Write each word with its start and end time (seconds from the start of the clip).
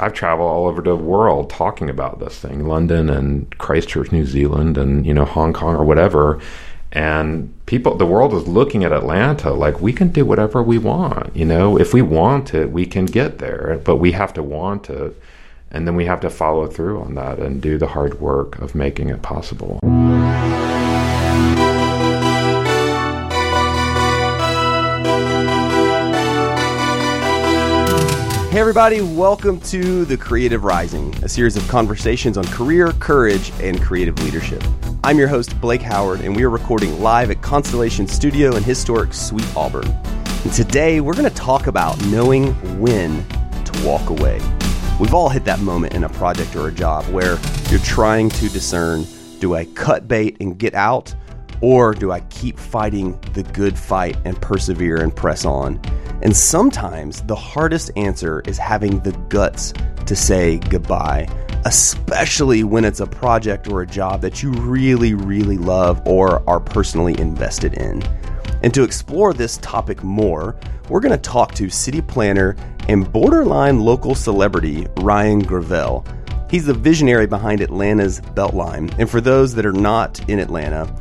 I've 0.00 0.14
traveled 0.14 0.50
all 0.50 0.66
over 0.66 0.80
the 0.80 0.96
world 0.96 1.50
talking 1.50 1.90
about 1.90 2.20
this 2.20 2.38
thing, 2.38 2.66
London 2.66 3.10
and 3.10 3.56
Christchurch, 3.58 4.10
New 4.10 4.24
Zealand, 4.24 4.78
and 4.78 5.04
you 5.04 5.12
know 5.12 5.26
Hong 5.26 5.52
Kong 5.52 5.76
or 5.76 5.84
whatever. 5.84 6.40
And 6.92 7.54
people, 7.66 7.96
the 7.96 8.06
world 8.06 8.34
is 8.34 8.48
looking 8.48 8.82
at 8.82 8.92
Atlanta 8.92 9.52
like 9.52 9.80
we 9.80 9.92
can 9.92 10.08
do 10.08 10.24
whatever 10.24 10.62
we 10.62 10.78
want. 10.78 11.36
You 11.36 11.44
know, 11.44 11.78
if 11.78 11.92
we 11.94 12.02
want 12.02 12.54
it, 12.54 12.72
we 12.72 12.86
can 12.86 13.04
get 13.04 13.38
there, 13.38 13.80
but 13.84 13.96
we 13.96 14.12
have 14.12 14.32
to 14.34 14.42
want 14.42 14.88
it, 14.90 15.14
and 15.70 15.86
then 15.86 15.94
we 15.94 16.06
have 16.06 16.20
to 16.20 16.30
follow 16.30 16.66
through 16.66 17.00
on 17.02 17.14
that 17.16 17.38
and 17.38 17.60
do 17.60 17.76
the 17.76 17.88
hard 17.88 18.20
work 18.20 18.58
of 18.58 18.74
making 18.74 19.10
it 19.10 19.20
possible. 19.22 19.79
Hey, 28.50 28.58
everybody, 28.58 29.00
welcome 29.00 29.60
to 29.60 30.04
The 30.04 30.16
Creative 30.16 30.64
Rising, 30.64 31.14
a 31.22 31.28
series 31.28 31.56
of 31.56 31.68
conversations 31.68 32.36
on 32.36 32.42
career, 32.46 32.90
courage, 32.94 33.52
and 33.60 33.80
creative 33.80 34.20
leadership. 34.24 34.60
I'm 35.04 35.18
your 35.18 35.28
host, 35.28 35.60
Blake 35.60 35.82
Howard, 35.82 36.22
and 36.22 36.34
we 36.34 36.42
are 36.42 36.50
recording 36.50 37.00
live 37.00 37.30
at 37.30 37.42
Constellation 37.42 38.08
Studio 38.08 38.56
in 38.56 38.64
historic 38.64 39.14
Sweet 39.14 39.46
Auburn. 39.54 39.86
And 40.42 40.52
today, 40.52 41.00
we're 41.00 41.14
going 41.14 41.28
to 41.28 41.34
talk 41.36 41.68
about 41.68 42.04
knowing 42.06 42.52
when 42.80 43.24
to 43.28 43.86
walk 43.86 44.10
away. 44.10 44.40
We've 44.98 45.14
all 45.14 45.28
hit 45.28 45.44
that 45.44 45.60
moment 45.60 45.94
in 45.94 46.02
a 46.02 46.08
project 46.08 46.56
or 46.56 46.66
a 46.66 46.72
job 46.72 47.04
where 47.04 47.38
you're 47.68 47.78
trying 47.78 48.30
to 48.30 48.48
discern 48.48 49.06
do 49.38 49.54
I 49.54 49.66
cut 49.66 50.08
bait 50.08 50.38
and 50.40 50.58
get 50.58 50.74
out, 50.74 51.14
or 51.60 51.94
do 51.94 52.10
I 52.12 52.20
keep 52.20 52.58
fighting 52.58 53.18
the 53.32 53.42
good 53.42 53.78
fight 53.78 54.16
and 54.24 54.40
persevere 54.40 55.02
and 55.02 55.14
press 55.14 55.44
on? 55.44 55.80
And 56.22 56.36
sometimes 56.36 57.22
the 57.22 57.36
hardest 57.36 57.90
answer 57.96 58.42
is 58.46 58.58
having 58.58 59.00
the 59.00 59.12
guts 59.28 59.72
to 60.06 60.16
say 60.16 60.58
goodbye, 60.58 61.28
especially 61.64 62.64
when 62.64 62.84
it's 62.84 63.00
a 63.00 63.06
project 63.06 63.68
or 63.68 63.82
a 63.82 63.86
job 63.86 64.20
that 64.22 64.42
you 64.42 64.50
really, 64.50 65.14
really 65.14 65.58
love 65.58 66.00
or 66.06 66.42
are 66.48 66.60
personally 66.60 67.18
invested 67.18 67.74
in. 67.74 68.02
And 68.62 68.74
to 68.74 68.82
explore 68.82 69.32
this 69.32 69.56
topic 69.58 70.02
more, 70.02 70.56
we're 70.88 71.00
going 71.00 71.12
to 71.12 71.18
talk 71.18 71.54
to 71.54 71.70
city 71.70 72.02
planner 72.02 72.56
and 72.88 73.10
borderline 73.10 73.80
local 73.80 74.14
celebrity 74.14 74.86
Ryan 74.98 75.38
Gravel. 75.38 76.04
He's 76.50 76.66
the 76.66 76.74
visionary 76.74 77.26
behind 77.26 77.60
Atlanta's 77.60 78.20
Beltline. 78.20 78.92
And 78.98 79.08
for 79.08 79.20
those 79.20 79.54
that 79.54 79.64
are 79.64 79.72
not 79.72 80.28
in 80.28 80.40
Atlanta, 80.40 80.92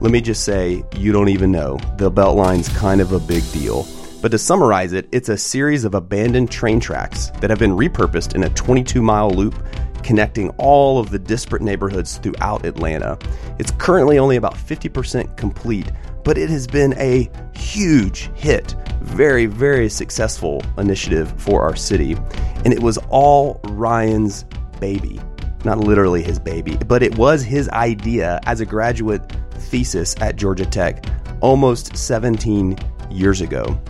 let 0.00 0.12
me 0.12 0.20
just 0.20 0.44
say, 0.44 0.84
you 0.96 1.12
don't 1.12 1.28
even 1.28 1.50
know. 1.50 1.78
The 1.96 2.10
Beltline's 2.10 2.68
kind 2.70 3.00
of 3.00 3.12
a 3.12 3.18
big 3.18 3.42
deal. 3.52 3.86
But 4.20 4.30
to 4.32 4.38
summarize 4.38 4.92
it, 4.92 5.08
it's 5.12 5.28
a 5.28 5.38
series 5.38 5.84
of 5.84 5.94
abandoned 5.94 6.50
train 6.50 6.80
tracks 6.80 7.30
that 7.40 7.48
have 7.48 7.58
been 7.58 7.72
repurposed 7.72 8.34
in 8.34 8.44
a 8.44 8.50
22 8.50 9.00
mile 9.00 9.30
loop 9.30 9.54
connecting 10.02 10.50
all 10.50 11.00
of 11.00 11.10
the 11.10 11.18
disparate 11.18 11.62
neighborhoods 11.62 12.18
throughout 12.18 12.64
Atlanta. 12.64 13.18
It's 13.58 13.72
currently 13.72 14.18
only 14.18 14.36
about 14.36 14.54
50% 14.54 15.36
complete, 15.36 15.90
but 16.24 16.38
it 16.38 16.48
has 16.48 16.66
been 16.66 16.94
a 16.98 17.28
huge 17.56 18.30
hit. 18.34 18.76
Very, 19.00 19.46
very 19.46 19.88
successful 19.88 20.62
initiative 20.78 21.32
for 21.40 21.62
our 21.62 21.74
city. 21.74 22.16
And 22.64 22.72
it 22.72 22.80
was 22.80 22.98
all 23.08 23.60
Ryan's 23.64 24.44
baby. 24.78 25.20
Not 25.64 25.78
literally 25.78 26.22
his 26.22 26.38
baby, 26.38 26.76
but 26.86 27.02
it 27.02 27.16
was 27.18 27.42
his 27.42 27.68
idea 27.70 28.38
as 28.46 28.60
a 28.60 28.66
graduate 28.66 29.22
thesis 29.56 30.14
at 30.20 30.36
Georgia 30.36 30.66
Tech 30.66 31.04
almost 31.40 31.96
17 31.96 32.76
years 33.10 33.40
ago. 33.40 33.80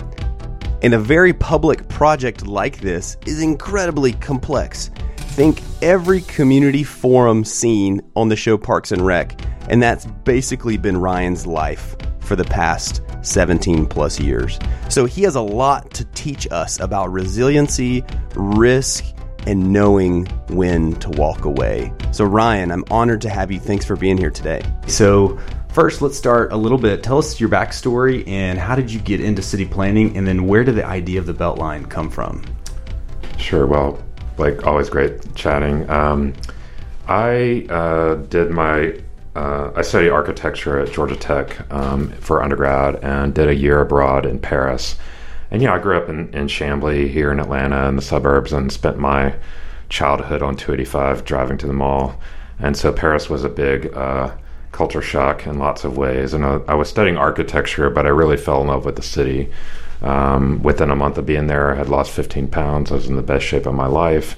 And 0.82 0.94
a 0.94 0.98
very 0.98 1.32
public 1.32 1.88
project 1.88 2.46
like 2.46 2.80
this 2.80 3.16
is 3.26 3.42
incredibly 3.42 4.12
complex. 4.12 4.90
Think 5.16 5.60
every 5.82 6.20
community 6.22 6.84
forum 6.84 7.44
scene 7.44 8.00
on 8.14 8.28
the 8.28 8.36
show 8.36 8.56
Parks 8.56 8.92
and 8.92 9.04
Rec, 9.04 9.40
and 9.68 9.82
that's 9.82 10.06
basically 10.06 10.76
been 10.76 10.96
Ryan's 10.96 11.46
life 11.46 11.96
for 12.20 12.36
the 12.36 12.44
past 12.44 13.02
17 13.22 13.86
plus 13.86 14.20
years. 14.20 14.58
So 14.88 15.04
he 15.04 15.22
has 15.22 15.34
a 15.34 15.40
lot 15.40 15.90
to 15.94 16.04
teach 16.06 16.46
us 16.50 16.80
about 16.80 17.12
resiliency, 17.12 18.04
risk, 18.34 19.04
and 19.46 19.72
knowing 19.72 20.26
when 20.48 20.94
to 20.96 21.10
walk 21.10 21.44
away. 21.44 21.92
So, 22.12 22.24
Ryan, 22.24 22.70
I'm 22.70 22.84
honored 22.90 23.20
to 23.22 23.30
have 23.30 23.50
you. 23.50 23.60
Thanks 23.60 23.84
for 23.84 23.96
being 23.96 24.18
here 24.18 24.30
today. 24.30 24.62
So, 24.86 25.38
First, 25.76 26.00
let's 26.00 26.16
start 26.16 26.52
a 26.52 26.56
little 26.56 26.78
bit. 26.78 27.02
Tell 27.02 27.18
us 27.18 27.38
your 27.38 27.50
backstory 27.50 28.26
and 28.26 28.58
how 28.58 28.76
did 28.76 28.90
you 28.90 28.98
get 28.98 29.20
into 29.20 29.42
city 29.42 29.66
planning, 29.66 30.16
and 30.16 30.26
then 30.26 30.46
where 30.46 30.64
did 30.64 30.74
the 30.76 30.86
idea 30.86 31.20
of 31.20 31.26
the 31.26 31.34
Beltline 31.34 31.86
come 31.90 32.08
from? 32.08 32.42
Sure. 33.36 33.66
Well, 33.66 34.02
like 34.38 34.66
always, 34.66 34.88
great 34.88 35.34
chatting. 35.34 35.86
Um, 35.90 36.32
I 37.08 37.66
uh, 37.68 38.14
did 38.14 38.52
my 38.52 38.98
uh, 39.34 39.72
I 39.76 39.82
studied 39.82 40.08
architecture 40.08 40.80
at 40.80 40.92
Georgia 40.92 41.14
Tech 41.14 41.70
um, 41.70 42.08
for 42.12 42.42
undergrad 42.42 42.96
and 43.04 43.34
did 43.34 43.48
a 43.48 43.54
year 43.54 43.82
abroad 43.82 44.24
in 44.24 44.38
Paris. 44.38 44.96
And 45.50 45.62
yeah, 45.62 45.74
I 45.74 45.78
grew 45.78 45.96
up 45.96 46.08
in, 46.08 46.32
in 46.34 46.48
Chamblee 46.48 47.08
here 47.08 47.30
in 47.30 47.40
Atlanta 47.40 47.88
in 47.88 47.96
the 47.96 48.02
suburbs 48.02 48.52
and 48.52 48.72
spent 48.72 48.98
my 48.98 49.34
childhood 49.88 50.42
on 50.42 50.56
285 50.56 51.24
driving 51.24 51.58
to 51.58 51.66
the 51.66 51.72
mall. 51.72 52.20
And 52.58 52.76
so 52.76 52.92
Paris 52.92 53.30
was 53.30 53.44
a 53.44 53.48
big 53.48 53.94
uh, 53.94 54.34
culture 54.72 55.02
shock 55.02 55.46
in 55.46 55.58
lots 55.58 55.84
of 55.84 55.96
ways. 55.96 56.34
And 56.34 56.44
I, 56.44 56.60
I, 56.68 56.74
was 56.74 56.88
studying 56.88 57.16
architecture, 57.16 57.90
but 57.90 58.06
I 58.06 58.10
really 58.10 58.36
fell 58.36 58.60
in 58.60 58.68
love 58.68 58.84
with 58.84 58.96
the 58.96 59.02
city. 59.02 59.50
Um, 60.02 60.62
within 60.62 60.90
a 60.90 60.96
month 60.96 61.16
of 61.18 61.26
being 61.26 61.46
there, 61.46 61.72
I 61.72 61.76
had 61.76 61.88
lost 61.88 62.10
15 62.10 62.48
pounds. 62.48 62.90
I 62.90 62.94
was 62.94 63.08
in 63.08 63.16
the 63.16 63.22
best 63.22 63.44
shape 63.44 63.66
of 63.66 63.74
my 63.74 63.86
life. 63.86 64.36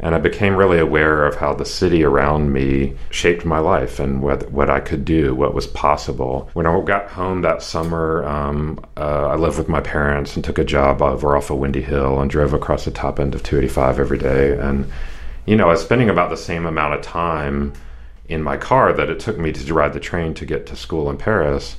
And 0.00 0.14
I 0.14 0.18
became 0.18 0.54
really 0.54 0.78
aware 0.78 1.26
of 1.26 1.34
how 1.34 1.54
the 1.54 1.64
city 1.64 2.04
around 2.04 2.52
me 2.52 2.94
shaped 3.10 3.44
my 3.44 3.58
life 3.58 3.98
and 3.98 4.22
what, 4.22 4.50
what 4.52 4.70
I 4.70 4.78
could 4.78 5.04
do, 5.04 5.34
what 5.34 5.54
was 5.54 5.66
possible. 5.66 6.48
When 6.52 6.66
I 6.66 6.80
got 6.82 7.08
home 7.10 7.42
that 7.42 7.62
summer, 7.62 8.24
um, 8.24 8.78
uh, 8.96 9.26
I 9.26 9.34
lived 9.34 9.58
with 9.58 9.68
my 9.68 9.80
parents 9.80 10.36
and 10.36 10.44
took 10.44 10.58
a 10.58 10.64
job 10.64 11.02
over 11.02 11.36
off 11.36 11.50
of 11.50 11.58
Windy 11.58 11.82
Hill 11.82 12.20
and 12.20 12.30
drove 12.30 12.54
across 12.54 12.84
the 12.84 12.92
top 12.92 13.18
end 13.18 13.34
of 13.34 13.42
285 13.42 13.98
every 13.98 14.18
day. 14.18 14.56
And, 14.56 14.88
you 15.46 15.56
know, 15.56 15.66
I 15.66 15.72
was 15.72 15.82
spending 15.82 16.10
about 16.10 16.30
the 16.30 16.36
same 16.36 16.64
amount 16.64 16.94
of 16.94 17.02
time 17.02 17.72
in 18.28 18.42
my 18.42 18.56
car 18.56 18.92
that 18.92 19.10
it 19.10 19.18
took 19.18 19.38
me 19.38 19.50
to 19.52 19.74
ride 19.74 19.94
the 19.94 20.00
train 20.00 20.34
to 20.34 20.46
get 20.46 20.66
to 20.66 20.76
school 20.76 21.10
in 21.10 21.16
Paris. 21.16 21.76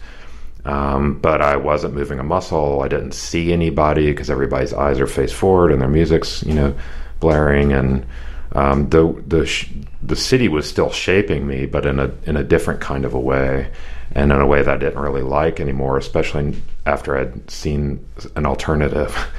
Um, 0.66 1.20
but 1.20 1.42
I 1.42 1.56
wasn't 1.56 1.94
moving 1.94 2.20
a 2.20 2.24
muscle. 2.24 2.82
I 2.82 2.90
didn't 2.90 3.14
see 3.14 3.54
anybody 3.54 4.12
because 4.12 4.30
everybody's 4.30 4.74
eyes 4.74 5.00
are 5.00 5.08
face 5.08 5.32
forward 5.32 5.72
and 5.72 5.82
their 5.82 5.88
music's 5.88 6.44
you 6.44 6.54
know 6.54 6.76
blaring, 7.20 7.72
and 7.74 8.06
um, 8.54 8.90
the 8.90 9.22
the 9.28 9.46
sh- 9.46 9.70
the 10.02 10.16
city 10.16 10.48
was 10.48 10.68
still 10.68 10.92
shaping 10.92 11.46
me, 11.48 11.66
but 11.66 11.86
in 11.86 12.00
a 12.00 12.12
in 12.26 12.38
a 12.38 12.44
different 12.44 12.82
kind 12.82 13.06
of 13.06 13.14
a 13.14 13.20
way, 13.20 13.72
and 14.12 14.32
in 14.32 14.40
a 14.40 14.48
way 14.48 14.62
that 14.62 14.76
I 14.76 14.78
didn't 14.78 15.00
really 15.00 15.22
like 15.22 15.60
anymore, 15.60 15.98
especially 15.98 16.56
after 16.86 17.18
I'd 17.18 17.50
seen 17.50 18.06
an 18.36 18.46
alternative. 18.46 19.16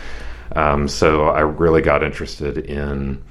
Um, 0.52 0.88
so 0.88 1.26
I 1.26 1.42
really 1.42 1.80
got 1.80 2.02
interested 2.02 2.58
in 2.58 3.22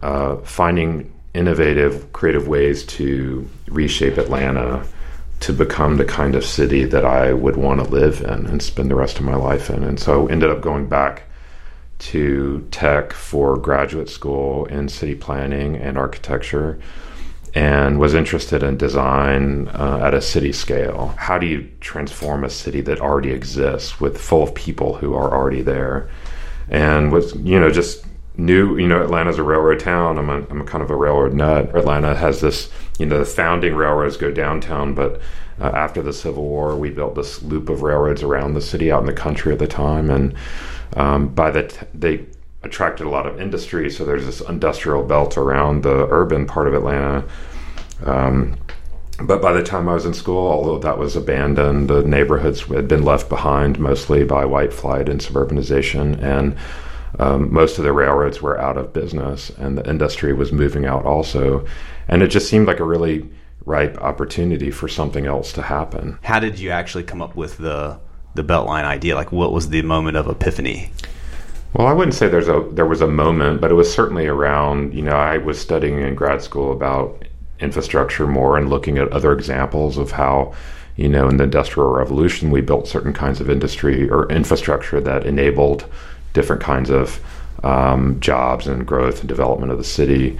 uh, 0.00 0.36
finding 0.36 1.12
innovative, 1.34 2.12
creative 2.12 2.48
ways 2.48 2.84
to 2.86 3.48
reshape 3.68 4.16
Atlanta 4.16 4.86
to 5.40 5.52
become 5.52 5.96
the 5.96 6.04
kind 6.04 6.34
of 6.34 6.44
city 6.44 6.84
that 6.84 7.04
I 7.04 7.32
would 7.32 7.56
want 7.56 7.84
to 7.84 7.90
live 7.90 8.22
in 8.22 8.46
and 8.46 8.62
spend 8.62 8.90
the 8.90 8.94
rest 8.94 9.18
of 9.18 9.24
my 9.24 9.34
life 9.34 9.68
in. 9.68 9.84
And 9.84 10.00
so 10.00 10.26
ended 10.28 10.50
up 10.50 10.62
going 10.62 10.88
back 10.88 11.24
to 11.98 12.66
tech 12.70 13.12
for 13.12 13.56
graduate 13.56 14.08
school 14.08 14.66
in 14.66 14.88
city 14.88 15.14
planning 15.14 15.76
and 15.76 15.96
architecture 15.96 16.78
and 17.54 17.98
was 17.98 18.12
interested 18.12 18.62
in 18.62 18.76
design 18.76 19.66
uh, 19.68 20.00
at 20.02 20.12
a 20.12 20.20
city 20.20 20.52
scale. 20.52 21.14
How 21.16 21.38
do 21.38 21.46
you 21.46 21.70
transform 21.80 22.44
a 22.44 22.50
city 22.50 22.82
that 22.82 23.00
already 23.00 23.30
exists 23.30 23.98
with 23.98 24.20
full 24.20 24.42
of 24.42 24.54
people 24.54 24.94
who 24.94 25.14
are 25.14 25.34
already 25.34 25.62
there? 25.62 26.10
And 26.68 27.10
was, 27.10 27.34
you 27.36 27.58
know, 27.58 27.70
just 27.70 28.04
knew, 28.36 28.76
you 28.76 28.86
know, 28.86 29.02
Atlanta's 29.02 29.38
a 29.38 29.42
railroad 29.42 29.80
town. 29.80 30.18
I'm 30.18 30.28
a, 30.28 30.46
I'm 30.50 30.60
a 30.60 30.64
kind 30.64 30.84
of 30.84 30.90
a 30.90 30.96
railroad 30.96 31.32
nut. 31.32 31.74
Atlanta 31.74 32.14
has 32.14 32.42
this, 32.42 32.70
you 32.98 33.06
know, 33.06 33.20
the 33.20 33.24
founding 33.24 33.74
railroads 33.74 34.18
go 34.18 34.30
downtown, 34.30 34.94
but 34.94 35.22
uh, 35.58 35.64
after 35.68 36.02
the 36.02 36.12
Civil 36.12 36.44
War, 36.44 36.76
we 36.76 36.90
built 36.90 37.14
this 37.14 37.42
loop 37.42 37.70
of 37.70 37.82
railroads 37.82 38.22
around 38.22 38.52
the 38.52 38.60
city 38.60 38.92
out 38.92 39.00
in 39.00 39.06
the 39.06 39.14
country 39.14 39.52
at 39.52 39.58
the 39.58 39.66
time. 39.66 40.10
And 40.10 40.34
um, 40.94 41.28
by 41.28 41.50
the, 41.50 41.68
t- 41.68 41.86
they 41.94 42.26
attracted 42.62 43.06
a 43.06 43.10
lot 43.10 43.26
of 43.26 43.40
industry. 43.40 43.90
So 43.90 44.04
there's 44.04 44.26
this 44.26 44.40
industrial 44.40 45.02
belt 45.04 45.36
around 45.36 45.82
the 45.82 46.06
urban 46.10 46.46
part 46.46 46.68
of 46.68 46.74
Atlanta. 46.74 47.24
Um, 48.04 48.58
but 49.22 49.40
by 49.40 49.52
the 49.52 49.62
time 49.62 49.88
I 49.88 49.94
was 49.94 50.04
in 50.04 50.12
school, 50.12 50.46
although 50.46 50.78
that 50.78 50.98
was 50.98 51.16
abandoned, 51.16 51.88
the 51.88 52.02
neighborhoods 52.02 52.62
had 52.62 52.86
been 52.86 53.02
left 53.02 53.30
behind 53.30 53.78
mostly 53.78 54.24
by 54.24 54.44
white 54.44 54.74
flight 54.74 55.08
and 55.08 55.20
suburbanization. 55.20 56.22
And 56.22 56.56
um, 57.18 57.50
most 57.52 57.78
of 57.78 57.84
the 57.84 57.92
railroads 57.92 58.42
were 58.42 58.60
out 58.60 58.76
of 58.76 58.92
business 58.92 59.50
and 59.50 59.78
the 59.78 59.88
industry 59.88 60.34
was 60.34 60.52
moving 60.52 60.84
out 60.84 61.06
also. 61.06 61.64
And 62.08 62.22
it 62.22 62.28
just 62.28 62.50
seemed 62.50 62.66
like 62.66 62.80
a 62.80 62.84
really 62.84 63.30
ripe 63.64 63.96
opportunity 63.98 64.70
for 64.70 64.86
something 64.86 65.26
else 65.26 65.52
to 65.54 65.62
happen. 65.62 66.18
How 66.22 66.38
did 66.38 66.58
you 66.58 66.70
actually 66.70 67.04
come 67.04 67.22
up 67.22 67.34
with 67.34 67.56
the 67.56 67.98
the 68.36 68.44
Beltline 68.44 68.84
idea? 68.84 69.14
Like, 69.14 69.32
what 69.32 69.52
was 69.52 69.70
the 69.70 69.82
moment 69.82 70.16
of 70.16 70.28
epiphany? 70.28 70.90
Well, 71.72 71.86
I 71.86 71.92
wouldn't 71.92 72.14
say 72.14 72.28
there's 72.28 72.48
a 72.48 72.66
there 72.72 72.86
was 72.86 73.02
a 73.02 73.06
moment, 73.06 73.60
but 73.60 73.70
it 73.70 73.74
was 73.74 73.92
certainly 73.92 74.26
around. 74.26 74.94
You 74.94 75.02
know, 75.02 75.16
I 75.16 75.38
was 75.38 75.60
studying 75.60 76.00
in 76.00 76.14
grad 76.14 76.40
school 76.42 76.72
about 76.72 77.22
infrastructure 77.58 78.26
more 78.26 78.56
and 78.56 78.70
looking 78.70 78.98
at 78.98 79.12
other 79.12 79.32
examples 79.32 79.98
of 79.98 80.12
how, 80.12 80.54
you 80.96 81.08
know, 81.08 81.28
in 81.28 81.36
the 81.36 81.44
industrial 81.44 81.90
revolution 81.90 82.50
we 82.50 82.60
built 82.60 82.86
certain 82.88 83.12
kinds 83.12 83.40
of 83.40 83.50
industry 83.50 84.08
or 84.08 84.30
infrastructure 84.30 85.00
that 85.00 85.26
enabled 85.26 85.86
different 86.32 86.62
kinds 86.62 86.90
of 86.90 87.20
um, 87.64 88.20
jobs 88.20 88.66
and 88.66 88.86
growth 88.86 89.20
and 89.20 89.28
development 89.28 89.72
of 89.72 89.78
the 89.78 89.84
city. 89.84 90.38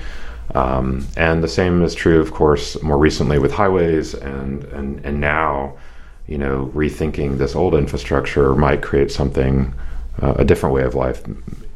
Um, 0.55 1.07
and 1.17 1.43
the 1.43 1.49
same 1.49 1.83
is 1.83 1.95
true, 1.95 2.21
of 2.21 2.33
course, 2.33 2.81
more 2.83 2.99
recently 2.99 3.39
with 3.39 3.53
highways 3.53 4.15
and 4.15 4.65
and 4.65 5.05
and 5.05 5.21
now, 5.21 5.77
you 6.27 6.39
know, 6.39 6.71
rethinking 6.75 7.39
this 7.39 7.55
old 7.55 7.75
infrastructure 7.75 8.55
might 8.55 8.83
create 8.83 9.11
something 9.11 9.75
uh, 10.21 10.35
a 10.37 10.45
different 10.45 10.75
way 10.75 10.83
of 10.83 10.95
life 10.95 11.23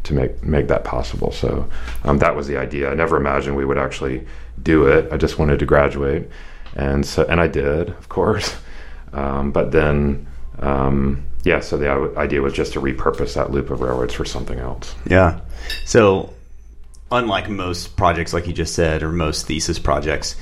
to 0.05 0.15
make 0.15 0.43
make 0.43 0.69
that 0.69 0.85
possible. 0.85 1.31
So 1.31 1.69
um, 2.05 2.19
that 2.19 2.35
was 2.35 2.47
the 2.47 2.57
idea. 2.57 2.91
I 2.91 2.95
never 2.95 3.17
imagined 3.17 3.57
we 3.57 3.65
would 3.65 3.79
actually 3.79 4.27
do 4.63 4.87
it. 4.87 5.13
I 5.13 5.17
just 5.17 5.39
wanted 5.39 5.59
to 5.59 5.67
graduate, 5.67 6.29
and 6.75 7.05
so 7.05 7.25
and 7.25 7.41
I 7.41 7.47
did, 7.47 7.89
of 7.91 8.09
course. 8.09 8.55
Um, 9.13 9.51
but 9.51 9.73
then, 9.73 10.29
um, 10.61 11.25
yeah. 11.43 11.59
So 11.59 11.77
the 11.77 11.91
idea 12.17 12.43
was 12.43 12.53
just 12.53 12.75
to 12.75 12.81
repurpose 12.81 13.35
that 13.35 13.51
loop 13.51 13.71
of 13.71 13.81
railroads 13.81 14.15
for 14.15 14.25
something 14.25 14.61
else. 14.61 14.95
Yeah. 15.05 15.41
So 15.85 16.33
unlike 17.11 17.49
most 17.49 17.97
projects, 17.97 18.33
like 18.33 18.47
you 18.47 18.53
just 18.53 18.73
said, 18.73 19.03
or 19.03 19.11
most 19.11 19.49
thesis 19.49 19.81
projects, 19.81 20.37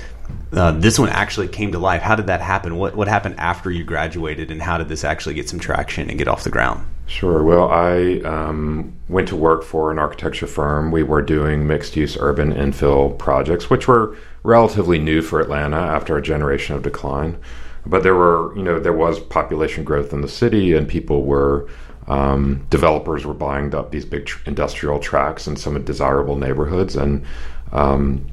uh, 0.51 0.71
this 0.71 0.97
one 0.97 1.09
actually 1.09 1.47
came 1.47 1.71
to 1.71 1.79
life. 1.79 2.01
How 2.01 2.15
did 2.15 2.27
that 2.27 2.41
happen? 2.41 2.77
What 2.77 2.95
what 2.95 3.07
happened 3.07 3.35
after 3.37 3.69
you 3.69 3.83
graduated, 3.83 4.49
and 4.49 4.61
how 4.61 4.77
did 4.77 4.89
this 4.89 5.03
actually 5.03 5.35
get 5.35 5.47
some 5.47 5.59
traction 5.59 6.09
and 6.09 6.17
get 6.17 6.27
off 6.27 6.43
the 6.43 6.49
ground? 6.49 6.85
Sure. 7.05 7.43
Well, 7.43 7.69
I 7.69 8.19
um, 8.23 8.93
went 9.07 9.27
to 9.29 9.35
work 9.35 9.63
for 9.63 9.91
an 9.91 9.99
architecture 9.99 10.47
firm. 10.47 10.91
We 10.91 11.03
were 11.03 11.21
doing 11.21 11.67
mixed 11.67 11.95
use 11.95 12.17
urban 12.19 12.53
infill 12.53 13.17
projects, 13.17 13.69
which 13.69 13.87
were 13.87 14.15
relatively 14.43 14.99
new 14.99 15.21
for 15.21 15.39
Atlanta 15.39 15.77
after 15.77 16.17
a 16.17 16.21
generation 16.21 16.75
of 16.75 16.83
decline. 16.83 17.37
But 17.85 18.03
there 18.03 18.15
were, 18.15 18.55
you 18.55 18.63
know, 18.63 18.79
there 18.79 18.93
was 18.93 19.19
population 19.19 19.83
growth 19.83 20.13
in 20.13 20.21
the 20.21 20.27
city, 20.27 20.73
and 20.73 20.87
people 20.87 21.23
were 21.23 21.67
um, 22.07 22.65
developers 22.69 23.25
were 23.25 23.35
buying 23.35 23.73
up 23.75 23.91
these 23.91 24.05
big 24.05 24.25
tr- 24.25 24.41
industrial 24.47 24.99
tracts 24.99 25.47
in 25.47 25.55
some 25.55 25.81
desirable 25.83 26.35
neighborhoods, 26.35 26.95
and 26.95 27.23
um, 27.71 28.25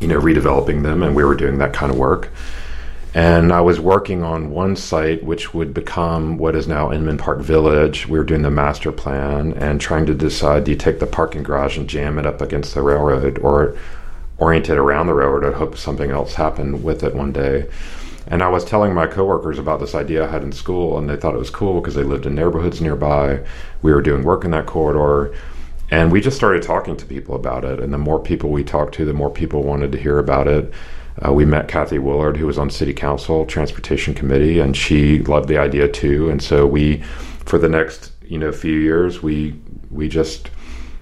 you 0.00 0.08
know, 0.08 0.20
redeveloping 0.20 0.82
them. 0.82 1.02
And 1.02 1.14
we 1.14 1.24
were 1.24 1.34
doing 1.34 1.58
that 1.58 1.72
kind 1.72 1.90
of 1.90 1.98
work. 1.98 2.30
And 3.14 3.50
I 3.50 3.62
was 3.62 3.80
working 3.80 4.22
on 4.22 4.50
one 4.50 4.76
site 4.76 5.24
which 5.24 5.54
would 5.54 5.72
become 5.72 6.36
what 6.36 6.54
is 6.54 6.68
now 6.68 6.92
Inman 6.92 7.16
Park 7.16 7.40
Village. 7.40 8.06
We 8.06 8.18
were 8.18 8.24
doing 8.24 8.42
the 8.42 8.50
master 8.50 8.92
plan 8.92 9.54
and 9.54 9.80
trying 9.80 10.04
to 10.06 10.14
decide 10.14 10.64
do 10.64 10.72
you 10.72 10.76
take 10.76 10.98
the 11.00 11.06
parking 11.06 11.42
garage 11.42 11.78
and 11.78 11.88
jam 11.88 12.18
it 12.18 12.26
up 12.26 12.42
against 12.42 12.74
the 12.74 12.82
railroad 12.82 13.38
or 13.38 13.74
orient 14.38 14.68
it 14.68 14.76
around 14.76 15.06
the 15.06 15.14
railroad 15.14 15.44
and 15.44 15.54
hope 15.54 15.78
something 15.78 16.10
else 16.10 16.34
happened 16.34 16.84
with 16.84 17.02
it 17.02 17.14
one 17.14 17.32
day. 17.32 17.66
And 18.26 18.42
I 18.42 18.48
was 18.48 18.64
telling 18.64 18.92
my 18.92 19.06
coworkers 19.06 19.58
about 19.58 19.80
this 19.80 19.94
idea 19.94 20.24
I 20.24 20.30
had 20.30 20.42
in 20.42 20.52
school, 20.52 20.98
and 20.98 21.08
they 21.08 21.16
thought 21.16 21.34
it 21.34 21.38
was 21.38 21.50
cool 21.50 21.80
because 21.80 21.94
they 21.94 22.02
lived 22.02 22.26
in 22.26 22.34
neighborhoods 22.34 22.80
nearby. 22.80 23.40
We 23.82 23.92
were 23.92 24.02
doing 24.02 24.24
work 24.24 24.44
in 24.44 24.50
that 24.50 24.66
corridor. 24.66 25.34
And 25.90 26.10
we 26.10 26.20
just 26.20 26.36
started 26.36 26.62
talking 26.62 26.96
to 26.96 27.06
people 27.06 27.36
about 27.36 27.64
it. 27.64 27.80
And 27.80 27.92
the 27.92 27.98
more 27.98 28.18
people 28.18 28.50
we 28.50 28.64
talked 28.64 28.94
to, 28.94 29.04
the 29.04 29.12
more 29.12 29.30
people 29.30 29.62
wanted 29.62 29.92
to 29.92 29.98
hear 29.98 30.18
about 30.18 30.48
it. 30.48 30.72
Uh, 31.24 31.32
we 31.32 31.44
met 31.44 31.68
Cathy 31.68 31.98
Woolard, 31.98 32.36
who 32.36 32.46
was 32.46 32.58
on 32.58 32.68
City 32.68 32.92
Council 32.92 33.46
Transportation 33.46 34.12
Committee, 34.12 34.58
and 34.58 34.76
she 34.76 35.20
loved 35.20 35.48
the 35.48 35.58
idea 35.58 35.88
too. 35.88 36.28
And 36.28 36.42
so 36.42 36.66
we, 36.66 36.98
for 37.44 37.58
the 37.58 37.68
next 37.68 38.12
you 38.26 38.38
know 38.38 38.52
few 38.52 38.78
years, 38.78 39.22
we 39.22 39.58
we 39.90 40.08
just 40.08 40.50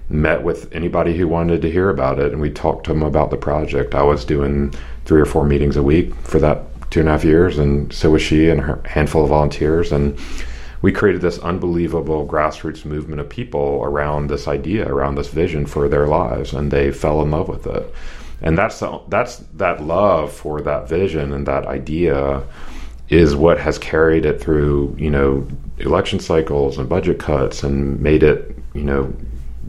met 0.07 0.43
with 0.43 0.73
anybody 0.73 1.17
who 1.17 1.27
wanted 1.27 1.61
to 1.63 1.71
hear 1.71 1.89
about 1.89 2.19
it, 2.19 2.31
and 2.31 2.39
we 2.39 2.49
talked 2.49 2.85
to 2.85 2.93
them 2.93 3.03
about 3.03 3.29
the 3.29 3.37
project. 3.37 3.95
I 3.95 4.03
was 4.03 4.23
doing 4.23 4.73
three 5.05 5.19
or 5.19 5.25
four 5.25 5.43
meetings 5.43 5.75
a 5.75 5.83
week 5.83 6.13
for 6.15 6.39
that 6.39 6.63
two 6.91 7.01
and 7.01 7.09
a 7.09 7.11
half 7.11 7.25
years, 7.25 7.57
and 7.57 7.91
so 7.91 8.11
was 8.11 8.21
she 8.21 8.49
and 8.49 8.61
her 8.61 8.81
handful 8.85 9.23
of 9.23 9.29
volunteers, 9.29 9.91
and 9.91 10.17
we 10.85 10.91
created 10.91 11.21
this 11.21 11.39
unbelievable 11.39 12.27
grassroots 12.27 12.85
movement 12.85 13.19
of 13.19 13.27
people 13.27 13.81
around 13.83 14.27
this 14.27 14.47
idea, 14.47 14.87
around 14.87 15.15
this 15.15 15.29
vision 15.29 15.65
for 15.65 15.89
their 15.89 16.07
lives, 16.07 16.53
and 16.53 16.69
they 16.69 16.91
fell 16.91 17.21
in 17.21 17.31
love 17.31 17.47
with 17.49 17.65
it 17.67 17.93
and 18.41 18.57
that's 18.57 18.83
that's 19.07 19.37
that 19.53 19.81
love 19.81 20.31
for 20.31 20.61
that 20.61 20.87
vision 20.87 21.33
and 21.33 21.47
that 21.47 21.65
idea 21.65 22.43
is 23.09 23.35
what 23.35 23.59
has 23.59 23.77
carried 23.77 24.25
it 24.25 24.41
through 24.41 24.95
you 24.97 25.09
know 25.09 25.47
election 25.79 26.19
cycles 26.19 26.77
and 26.77 26.89
budget 26.89 27.19
cuts 27.19 27.63
and 27.63 27.99
made 27.99 28.23
it 28.23 28.57
you 28.73 28.83
know 28.83 29.11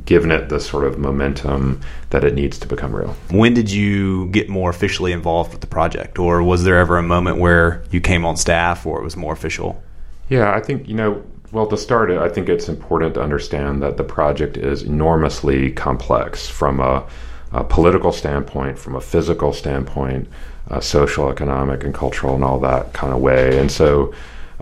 given 0.04 0.30
it 0.30 0.48
the 0.48 0.60
sort 0.60 0.84
of 0.84 0.98
momentum 0.98 1.80
that 2.10 2.22
it 2.22 2.32
needs 2.32 2.60
to 2.60 2.68
become 2.68 2.94
real. 2.94 3.16
When 3.30 3.54
did 3.54 3.68
you 3.68 4.28
get 4.28 4.48
more 4.48 4.70
officially 4.70 5.10
involved 5.10 5.50
with 5.50 5.60
the 5.62 5.66
project, 5.66 6.20
or 6.20 6.44
was 6.44 6.62
there 6.62 6.78
ever 6.78 6.96
a 6.96 7.02
moment 7.02 7.38
where 7.38 7.82
you 7.90 8.00
came 8.00 8.24
on 8.24 8.36
staff, 8.36 8.86
or 8.86 9.00
it 9.00 9.02
was 9.02 9.16
more 9.16 9.32
official? 9.32 9.82
Yeah, 10.28 10.54
I 10.54 10.60
think 10.60 10.88
you 10.88 10.94
know. 10.94 11.22
Well, 11.52 11.68
to 11.68 11.76
start 11.76 12.10
I 12.10 12.28
think 12.28 12.48
it's 12.48 12.68
important 12.68 13.14
to 13.14 13.22
understand 13.22 13.80
that 13.82 13.96
the 13.96 14.04
project 14.04 14.56
is 14.56 14.82
enormously 14.82 15.70
complex 15.70 16.48
from 16.48 16.80
a 16.80 17.06
a 17.52 17.64
political 17.64 18.12
standpoint, 18.12 18.78
from 18.78 18.96
a 18.96 19.00
physical 19.00 19.52
standpoint, 19.52 20.28
a 20.68 20.82
social, 20.82 21.30
economic, 21.30 21.84
and 21.84 21.94
cultural, 21.94 22.34
and 22.34 22.44
all 22.44 22.58
that 22.60 22.92
kind 22.92 23.12
of 23.12 23.20
way. 23.20 23.58
And 23.58 23.70
so, 23.70 24.12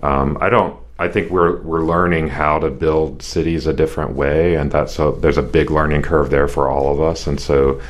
um, 0.03 0.37
I 0.41 0.51
don't. 0.51 0.79
I 0.99 1.09
think 1.09 1.31
we're 1.31 1.61
we're 1.63 1.85
learning 1.85 2.29
how 2.29 2.59
to 2.61 2.71
build 2.71 3.23
cities 3.23 3.67
a 3.67 3.73
different 3.73 4.15
way, 4.15 4.55
and 4.55 4.71
that's 4.71 4.99
a, 4.99 5.13
there's 5.19 5.39
a 5.39 5.43
big 5.43 5.71
learning 5.71 6.03
curve 6.03 6.31
there 6.31 6.47
for 6.47 6.69
all 6.69 6.93
of 6.93 7.01
us. 7.01 7.27
And 7.27 7.41
so, 7.41 7.81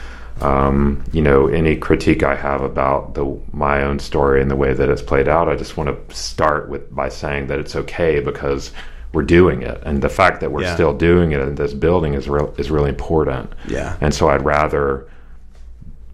um, 0.40 1.04
you 1.12 1.22
know, 1.22 1.46
any 1.46 1.76
critique 1.76 2.22
I 2.22 2.34
have 2.34 2.60
about 2.60 3.14
the 3.14 3.38
my 3.52 3.82
own 3.82 3.98
story 3.98 4.42
and 4.42 4.50
the 4.50 4.56
way 4.56 4.72
that 4.72 4.88
it's 4.88 5.02
played 5.02 5.28
out, 5.28 5.48
I 5.48 5.56
just 5.56 5.76
want 5.76 6.08
to 6.08 6.14
start 6.14 6.68
with 6.68 6.94
by 6.94 7.08
saying 7.08 7.46
that 7.48 7.58
it's 7.60 7.76
okay 7.76 8.20
because 8.20 8.72
we're 9.12 9.22
doing 9.22 9.62
it, 9.62 9.80
and 9.86 10.02
the 10.02 10.08
fact 10.08 10.40
that 10.40 10.50
we're 10.50 10.62
yeah. 10.62 10.74
still 10.74 10.92
doing 10.92 11.32
it 11.32 11.40
in 11.40 11.54
this 11.54 11.72
building 11.72 12.14
is 12.14 12.28
real 12.28 12.52
is 12.58 12.70
really 12.70 12.88
important. 12.88 13.52
Yeah, 13.68 13.96
and 14.00 14.12
so 14.12 14.28
I'd 14.28 14.44
rather 14.44 15.08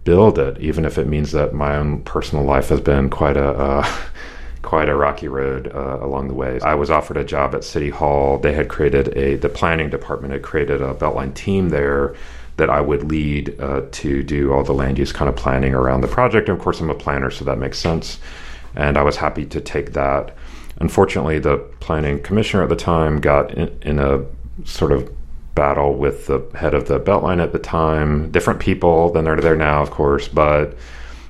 build 0.05 0.39
it, 0.39 0.59
even 0.59 0.85
if 0.85 0.99
it 0.99 1.07
means 1.07 1.33
that 1.33 1.55
my 1.55 1.77
own 1.77 2.03
personal 2.03 2.45
life 2.45 2.69
has 2.69 2.81
been 2.81 3.09
quite 3.09 3.39
a 3.39 3.49
uh, 3.49 4.01
quite 4.63 4.91
a 4.91 4.95
rocky 4.95 5.29
road 5.29 5.73
uh, 5.75 5.99
along 6.03 6.29
the 6.29 6.35
way. 6.35 6.61
I 6.63 6.75
was 6.75 6.91
offered 6.91 7.17
a 7.17 7.25
job 7.25 7.55
at 7.55 7.65
City 7.65 7.89
Hall. 7.89 8.39
They 8.39 8.53
had 8.53 8.69
created 8.69 9.17
a 9.17 9.37
the 9.37 9.49
planning 9.49 9.89
department 9.89 10.35
had 10.35 10.43
created 10.43 10.83
a 10.83 10.93
Beltline 10.93 11.35
team 11.35 11.71
there 11.71 12.15
that 12.61 12.71
I 12.71 12.81
would 12.81 13.11
lead 13.11 13.59
uh, 13.59 13.83
to 13.91 14.23
do 14.23 14.53
all 14.53 14.63
the 14.63 14.75
land 14.75 14.99
use 14.99 15.13
kind 15.13 15.29
of 15.29 15.35
planning 15.35 15.75
around 15.75 16.03
the 16.03 16.09
project. 16.09 16.49
And 16.49 16.59
of 16.59 16.63
course, 16.63 16.79
I'm 16.81 16.91
a 16.91 16.95
planner, 16.95 17.31
so 17.31 17.45
that 17.47 17.59
makes 17.59 17.79
sense. 17.79 18.21
And 18.77 18.99
I 18.99 19.03
was 19.03 19.17
happy 19.17 19.47
to 19.47 19.61
take 19.61 19.95
that. 19.95 20.37
Unfortunately, 20.79 21.39
the 21.39 21.57
planning 21.81 22.23
commissioner 22.23 22.63
at 22.63 22.69
the 22.69 22.77
time 22.77 23.21
got 23.21 23.53
in, 23.55 23.69
in 23.83 23.99
a 23.99 24.25
sort 24.65 24.93
of 24.93 25.11
battle 25.55 25.95
with 25.95 26.27
the 26.27 26.41
head 26.55 26.75
of 26.75 26.87
the 26.87 27.01
Beltline 27.01 27.43
at 27.43 27.53
the 27.53 27.59
time. 27.59 28.31
Different 28.31 28.61
people 28.61 29.11
than 29.11 29.27
are 29.27 29.41
there 29.41 29.57
now, 29.57 29.81
of 29.83 29.91
course, 29.91 30.29
but 30.29 30.77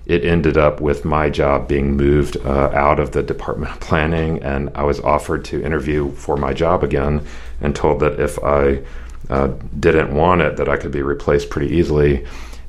it 0.07 0.25
ended 0.25 0.59
up 0.59 0.81
with 0.81 1.05
my 1.05 1.31
job 1.31 1.69
being 1.69 1.97
moved 1.97 2.37
uh, 2.45 2.71
out 2.75 2.99
of 2.99 3.13
the 3.13 3.23
Department 3.23 3.73
of 3.73 3.79
Planning, 3.79 4.43
and 4.43 4.69
I 4.75 4.83
was 4.83 4.99
offered 5.01 5.45
to 5.47 5.63
interview 5.63 6.11
for 6.13 6.37
my 6.37 6.53
job 6.53 6.83
again, 6.83 7.25
and 7.61 7.75
told 7.77 8.01
that 8.01 8.19
if 8.19 8.37
I 8.43 8.83
uh, 9.29 9.49
didn't 9.79 10.15
want 10.15 10.41
it, 10.41 10.57
that 10.57 10.69
I 10.69 10.77
could 10.77 10.93
be 10.93 11.03
replaced 11.03 11.51
pretty 11.51 11.77
easily 11.77 12.27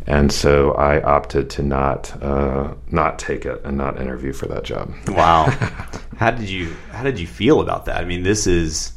and 0.07 0.31
so 0.31 0.71
I 0.73 1.01
opted 1.01 1.49
to 1.51 1.63
not 1.63 2.21
uh, 2.21 2.73
not 2.89 3.19
take 3.19 3.45
it 3.45 3.61
and 3.63 3.77
not 3.77 3.99
interview 3.99 4.33
for 4.33 4.47
that 4.47 4.63
job. 4.63 4.93
Wow, 5.07 5.45
how 6.17 6.31
did 6.31 6.49
you 6.49 6.75
how 6.91 7.03
did 7.03 7.19
you 7.19 7.27
feel 7.27 7.61
about 7.61 7.85
that? 7.85 8.01
I 8.01 8.05
mean, 8.05 8.23
this 8.23 8.47
is 8.47 8.93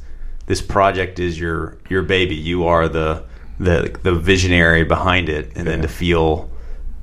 this 0.47 0.63
project 0.63 1.19
is 1.19 1.39
your 1.39 1.79
your 1.89 2.03
baby. 2.03 2.35
You 2.35 2.67
are 2.67 2.89
the 2.89 3.25
the 3.61 3.97
the 4.03 4.15
visionary 4.15 4.85
behind 4.85 5.29
it, 5.29 5.49
and 5.57 5.59
yeah. 5.59 5.63
then 5.65 5.83
to 5.83 5.89
feel 5.89 6.51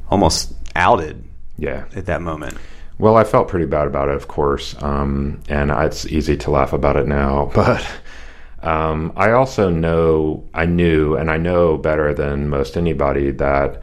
almost 0.10 0.54
outed, 0.76 1.24
yeah, 1.58 1.86
at 1.96 2.08
that 2.08 2.22
moment. 2.22 2.58
Well, 2.98 3.18
I 3.18 3.24
felt 3.24 3.48
pretty 3.48 3.66
bad 3.66 3.88
about 3.88 4.10
it, 4.10 4.16
of 4.16 4.28
course, 4.28 4.76
um, 4.82 5.42
and 5.48 5.72
it's 5.72 6.06
easy 6.06 6.38
to 6.38 6.52
laugh 6.52 6.74
about 6.74 6.98
it 6.98 7.08
now, 7.08 7.52
but. 7.56 7.86
Um, 8.64 9.12
I 9.16 9.32
also 9.32 9.70
know, 9.70 10.44
I 10.54 10.66
knew, 10.66 11.16
and 11.16 11.32
I 11.32 11.38
know 11.38 11.78
better 11.78 12.14
than 12.14 12.50
most 12.50 12.78
anybody 12.78 13.32
that 13.32 13.82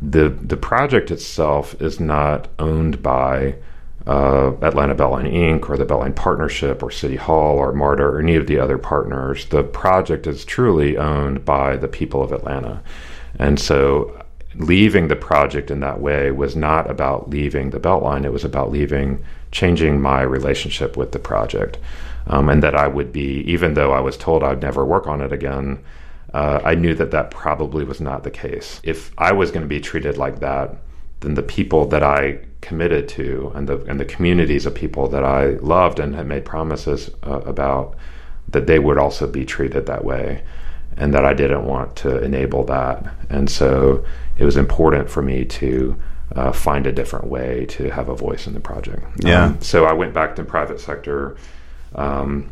the 0.00 0.28
the 0.28 0.56
project 0.56 1.10
itself 1.10 1.80
is 1.80 2.00
not 2.00 2.48
owned 2.58 3.02
by 3.02 3.54
uh, 4.06 4.52
Atlanta 4.60 4.94
Beltline 4.94 5.32
Inc. 5.32 5.68
or 5.68 5.76
the 5.76 5.86
Beltline 5.86 6.14
Partnership 6.14 6.82
or 6.82 6.90
City 6.90 7.16
Hall 7.16 7.56
or 7.56 7.72
MARTA 7.72 8.02
or 8.02 8.20
any 8.20 8.36
of 8.36 8.46
the 8.46 8.58
other 8.58 8.76
partners. 8.76 9.46
The 9.46 9.62
project 9.62 10.26
is 10.26 10.44
truly 10.44 10.96
owned 10.96 11.44
by 11.44 11.76
the 11.76 11.88
people 11.88 12.22
of 12.22 12.32
Atlanta. 12.32 12.82
And 13.38 13.58
so 13.58 14.20
leaving 14.56 15.08
the 15.08 15.16
project 15.16 15.70
in 15.70 15.80
that 15.80 16.00
way 16.00 16.30
was 16.30 16.54
not 16.54 16.90
about 16.90 17.30
leaving 17.30 17.70
the 17.70 17.80
Beltline, 17.80 18.24
it 18.24 18.32
was 18.32 18.44
about 18.44 18.70
leaving, 18.70 19.24
changing 19.50 20.00
my 20.00 20.20
relationship 20.20 20.96
with 20.96 21.12
the 21.12 21.18
project. 21.18 21.78
Um, 22.26 22.48
and 22.48 22.62
that 22.62 22.74
I 22.74 22.88
would 22.88 23.12
be, 23.12 23.40
even 23.50 23.74
though 23.74 23.92
I 23.92 24.00
was 24.00 24.16
told 24.16 24.42
I'd 24.42 24.62
never 24.62 24.84
work 24.84 25.06
on 25.06 25.20
it 25.20 25.32
again, 25.32 25.78
uh, 26.32 26.60
I 26.64 26.74
knew 26.74 26.94
that 26.94 27.10
that 27.10 27.30
probably 27.30 27.84
was 27.84 28.00
not 28.00 28.24
the 28.24 28.30
case. 28.30 28.80
If 28.82 29.12
I 29.18 29.32
was 29.32 29.50
going 29.50 29.62
to 29.62 29.68
be 29.68 29.80
treated 29.80 30.16
like 30.16 30.40
that, 30.40 30.76
then 31.20 31.34
the 31.34 31.42
people 31.42 31.86
that 31.88 32.02
I 32.02 32.40
committed 32.60 33.08
to 33.10 33.52
and 33.54 33.68
the 33.68 33.82
and 33.84 34.00
the 34.00 34.04
communities 34.06 34.64
of 34.64 34.74
people 34.74 35.06
that 35.08 35.22
I 35.22 35.50
loved 35.60 36.00
and 36.00 36.14
had 36.14 36.26
made 36.26 36.46
promises 36.46 37.10
uh, 37.22 37.40
about 37.40 37.94
that 38.48 38.66
they 38.66 38.78
would 38.78 38.96
also 38.96 39.26
be 39.26 39.44
treated 39.44 39.84
that 39.86 40.02
way 40.04 40.42
and 40.96 41.12
that 41.12 41.26
I 41.26 41.34
didn't 41.34 41.66
want 41.66 41.94
to 41.96 42.22
enable 42.22 42.64
that 42.64 43.04
and 43.28 43.50
so 43.50 44.04
it 44.38 44.44
was 44.44 44.56
important 44.56 45.10
for 45.10 45.20
me 45.20 45.44
to 45.44 45.94
uh, 46.34 46.52
find 46.52 46.86
a 46.86 46.92
different 46.92 47.26
way 47.26 47.66
to 47.66 47.90
have 47.90 48.08
a 48.08 48.14
voice 48.14 48.46
in 48.46 48.54
the 48.54 48.60
project. 48.60 49.04
Yeah. 49.22 49.44
Um, 49.44 49.60
so 49.60 49.84
I 49.84 49.92
went 49.92 50.14
back 50.14 50.34
to 50.36 50.44
private 50.44 50.80
sector. 50.80 51.36
Um, 51.94 52.50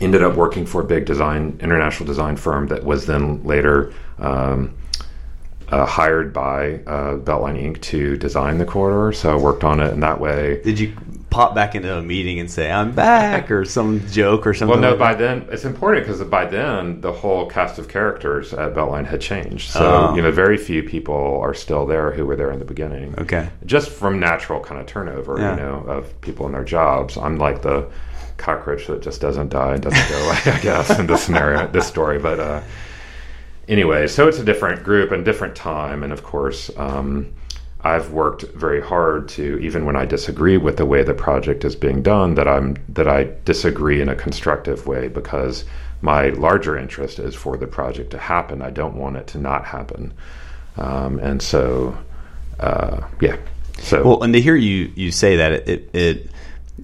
ended 0.00 0.22
up 0.22 0.34
working 0.34 0.66
for 0.66 0.80
a 0.80 0.84
big 0.84 1.04
design 1.04 1.58
international 1.60 2.06
design 2.06 2.36
firm 2.36 2.66
that 2.68 2.84
was 2.84 3.06
then 3.06 3.42
later 3.44 3.92
um, 4.18 4.74
uh, 5.68 5.86
hired 5.86 6.32
by 6.32 6.74
uh, 6.86 7.16
Beltline 7.16 7.60
Inc. 7.62 7.80
to 7.82 8.16
design 8.16 8.58
the 8.58 8.64
corridor. 8.64 9.12
So 9.12 9.32
I 9.32 9.36
worked 9.36 9.64
on 9.64 9.80
it 9.80 9.92
in 9.92 10.00
that 10.00 10.20
way. 10.20 10.60
Did 10.62 10.78
you 10.78 10.96
pop 11.34 11.52
back 11.52 11.74
into 11.74 11.92
a 11.92 12.00
meeting 12.00 12.38
and 12.38 12.48
say 12.48 12.70
I'm 12.70 12.92
back 12.92 13.50
or 13.50 13.64
some 13.64 14.06
joke 14.08 14.46
or 14.46 14.54
something? 14.54 14.80
Well, 14.80 14.80
no. 14.80 14.90
like 14.90 14.98
by 15.00 15.14
that? 15.14 15.18
then, 15.18 15.48
it's 15.52 15.64
important 15.64 16.06
because 16.06 16.22
by 16.28 16.44
then 16.44 17.00
the 17.00 17.10
whole 17.12 17.46
cast 17.46 17.76
of 17.80 17.88
characters 17.88 18.54
at 18.54 18.72
Beltline 18.72 19.04
had 19.04 19.20
changed. 19.20 19.70
So 19.72 19.80
Oh. 20.10 20.14
you 20.14 20.22
know, 20.22 20.30
very 20.30 20.56
few 20.56 20.84
people 20.84 21.40
are 21.42 21.52
still 21.52 21.86
there 21.86 22.12
who 22.12 22.24
were 22.24 22.36
there 22.36 22.52
in 22.52 22.60
the 22.60 22.64
beginning. 22.64 23.16
Okay. 23.18 23.48
just 23.66 23.90
from 23.90 24.20
natural 24.20 24.60
kind 24.60 24.80
of 24.80 24.86
turnover, 24.86 25.36
Yeah. 25.40 25.50
you 25.56 25.60
know, 25.60 25.84
of 25.88 26.20
people 26.20 26.46
in 26.46 26.52
their 26.52 26.62
jobs. 26.62 27.16
I'm 27.18 27.36
like 27.36 27.62
the 27.62 27.86
cockroach 28.36 28.86
that 28.86 29.02
just 29.02 29.20
doesn't 29.20 29.48
die 29.48 29.72
and 29.74 29.82
doesn't 29.82 30.08
go 30.08 30.24
away, 30.26 30.38
I 30.56 30.60
guess, 30.60 30.96
in 31.00 31.08
this 31.08 31.24
scenario, 31.24 31.66
this 31.66 31.86
story. 31.88 32.20
But 32.20 32.38
uh, 32.38 32.60
anyway, 33.68 34.06
so 34.06 34.28
it's 34.28 34.38
a 34.38 34.44
different 34.44 34.84
group 34.84 35.10
and 35.10 35.24
different 35.24 35.56
time, 35.56 36.04
and 36.04 36.12
of 36.12 36.22
course. 36.22 36.70
Um, 36.76 37.32
I've 37.84 38.12
worked 38.12 38.44
very 38.54 38.80
hard 38.80 39.28
to, 39.30 39.58
even 39.58 39.84
when 39.84 39.94
I 39.94 40.06
disagree 40.06 40.56
with 40.56 40.78
the 40.78 40.86
way 40.86 41.02
the 41.02 41.12
project 41.12 41.66
is 41.66 41.76
being 41.76 42.02
done, 42.02 42.34
that 42.36 42.48
I'm 42.48 42.76
that 42.88 43.06
I 43.06 43.28
disagree 43.44 44.00
in 44.00 44.08
a 44.08 44.16
constructive 44.16 44.86
way 44.86 45.08
because 45.08 45.66
my 46.00 46.30
larger 46.30 46.78
interest 46.78 47.18
is 47.18 47.34
for 47.34 47.58
the 47.58 47.66
project 47.66 48.10
to 48.12 48.18
happen. 48.18 48.62
I 48.62 48.70
don't 48.70 48.96
want 48.96 49.16
it 49.16 49.26
to 49.28 49.38
not 49.38 49.66
happen, 49.66 50.14
um, 50.78 51.18
and 51.18 51.42
so 51.42 51.96
uh, 52.58 53.02
yeah. 53.20 53.36
So 53.80 54.02
Well, 54.02 54.22
and 54.22 54.32
to 54.32 54.40
hear 54.40 54.56
you 54.56 54.90
you 54.94 55.12
say 55.12 55.36
that 55.36 55.52
it, 55.52 55.90
it 55.92 56.30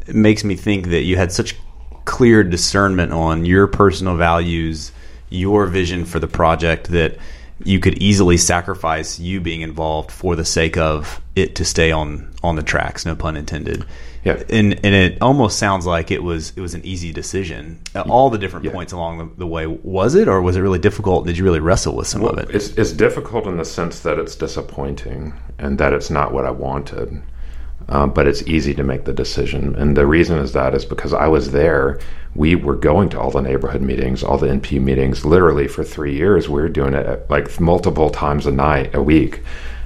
it 0.06 0.14
makes 0.14 0.44
me 0.44 0.54
think 0.54 0.88
that 0.88 1.02
you 1.02 1.16
had 1.16 1.32
such 1.32 1.56
clear 2.04 2.44
discernment 2.44 3.12
on 3.12 3.46
your 3.46 3.66
personal 3.66 4.16
values, 4.16 4.92
your 5.30 5.64
vision 5.66 6.04
for 6.04 6.18
the 6.18 6.28
project 6.28 6.88
that 6.90 7.16
you 7.64 7.78
could 7.80 7.98
easily 8.02 8.36
sacrifice 8.36 9.18
you 9.18 9.40
being 9.40 9.60
involved 9.60 10.10
for 10.10 10.34
the 10.36 10.44
sake 10.44 10.76
of 10.76 11.20
it 11.36 11.54
to 11.56 11.64
stay 11.64 11.90
on 11.92 12.30
on 12.42 12.56
the 12.56 12.62
tracks. 12.62 13.04
No 13.06 13.14
pun 13.14 13.36
intended. 13.36 13.84
Yeah. 14.24 14.42
and 14.50 14.74
and 14.84 14.94
it 14.94 15.18
almost 15.22 15.58
sounds 15.58 15.86
like 15.86 16.10
it 16.10 16.22
was 16.22 16.52
it 16.56 16.60
was 16.60 16.74
an 16.74 16.84
easy 16.84 17.10
decision. 17.12 17.80
At 17.94 18.06
all 18.08 18.28
the 18.28 18.36
different 18.38 18.66
Yeah. 18.66 18.72
points 18.72 18.92
along 18.92 19.18
the, 19.18 19.30
the 19.38 19.46
way, 19.46 19.66
was 19.66 20.14
it, 20.14 20.28
or 20.28 20.42
was 20.42 20.56
it 20.56 20.60
really 20.60 20.78
difficult? 20.78 21.26
Did 21.26 21.38
you 21.38 21.44
really 21.44 21.60
wrestle 21.60 21.96
with 21.96 22.06
some 22.06 22.24
of 22.24 22.36
it? 22.38 22.50
It's, 22.50 22.68
it's 22.76 22.92
difficult 22.92 23.46
in 23.46 23.56
the 23.56 23.64
sense 23.64 24.00
that 24.00 24.18
it's 24.18 24.36
disappointing 24.36 25.32
and 25.58 25.78
that 25.78 25.92
it's 25.94 26.10
not 26.10 26.32
what 26.34 26.44
I 26.44 26.50
wanted. 26.50 27.22
Uh, 27.90 28.06
but 28.06 28.28
it's 28.28 28.42
easy 28.42 28.72
to 28.72 28.84
make 28.84 29.04
the 29.04 29.12
decision. 29.12 29.74
And 29.74 29.96
the 29.96 30.06
reason 30.06 30.38
is 30.38 30.52
that 30.52 30.74
is 30.74 30.84
because 30.84 31.12
I 31.12 31.26
was 31.26 31.50
there. 31.50 31.98
We 32.36 32.54
were 32.54 32.76
going 32.76 33.08
to 33.10 33.20
all 33.20 33.32
the 33.32 33.42
neighborhood 33.42 33.82
meetings, 33.82 34.22
all 34.22 34.38
the 34.38 34.46
NP 34.46 34.80
meetings, 34.80 35.24
literally 35.24 35.66
for 35.66 35.82
three 35.82 36.14
years. 36.14 36.48
We 36.48 36.62
were 36.62 36.68
doing 36.68 36.94
it 36.94 37.28
like 37.28 37.60
multiple 37.60 38.08
times 38.08 38.46
a 38.46 38.52
night, 38.52 38.94
a 38.94 39.02
week. 39.02 39.42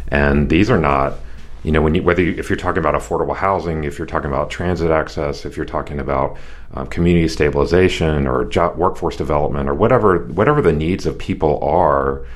And 0.08 0.50
these 0.50 0.68
are 0.68 0.78
not, 0.78 1.14
you 1.62 1.73
know, 1.73 1.80
when 1.80 1.94
you, 1.94 2.02
whether 2.02 2.23
you, 2.23 2.34
if 2.37 2.50
you're 2.50 2.58
talking 2.58 2.80
about 2.80 2.94
affordable 2.94 3.34
housing, 3.34 3.84
if 3.84 3.99
you're 3.99 4.06
talking 4.06 4.28
about 4.28 4.50
transit 4.50 4.90
access, 4.90 5.46
if 5.46 5.56
you're 5.56 5.64
talking 5.64 5.99
about 5.99 6.37
um, 6.75 6.87
community 6.88 7.26
stabilization 7.26 8.26
or 8.26 8.44
job, 8.44 8.76
workforce 8.76 9.16
development 9.16 9.66
or 9.66 9.75
whatever, 9.75 10.26
whatever 10.26 10.61
the 10.61 10.75
needs 10.75 11.06
of 11.06 11.18
people 11.18 11.58
are 11.64 12.26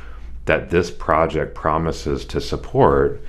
that 0.47 0.71
this 0.71 0.91
project 0.91 1.55
promises 1.55 2.25
to 2.25 2.41
support, 2.41 3.21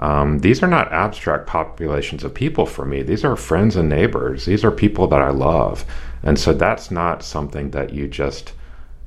um, 0.00 0.38
these 0.40 0.62
are 0.62 0.68
not 0.68 0.92
abstract 0.92 1.46
populations 1.46 2.22
of 2.24 2.34
people 2.34 2.66
for 2.66 2.84
me. 2.84 3.02
These 3.02 3.24
are 3.24 3.36
friends 3.36 3.76
and 3.76 3.88
neighbors. 3.88 4.44
These 4.44 4.64
are 4.64 4.70
people 4.70 5.08
that 5.08 5.20
I 5.20 5.30
love. 5.30 5.84
And 6.22 6.38
so 6.38 6.52
that's 6.52 6.90
not 6.90 7.22
something 7.22 7.70
that 7.70 7.92
you 7.92 8.06
just, 8.06 8.52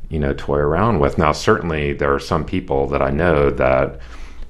you 0.09 0.19
know, 0.19 0.33
toy 0.33 0.57
around 0.57 0.99
with. 0.99 1.17
Now, 1.17 1.31
certainly 1.31 1.93
there 1.93 2.13
are 2.13 2.19
some 2.19 2.45
people 2.45 2.87
that 2.87 3.01
I 3.01 3.09
know 3.09 3.49
that 3.51 3.99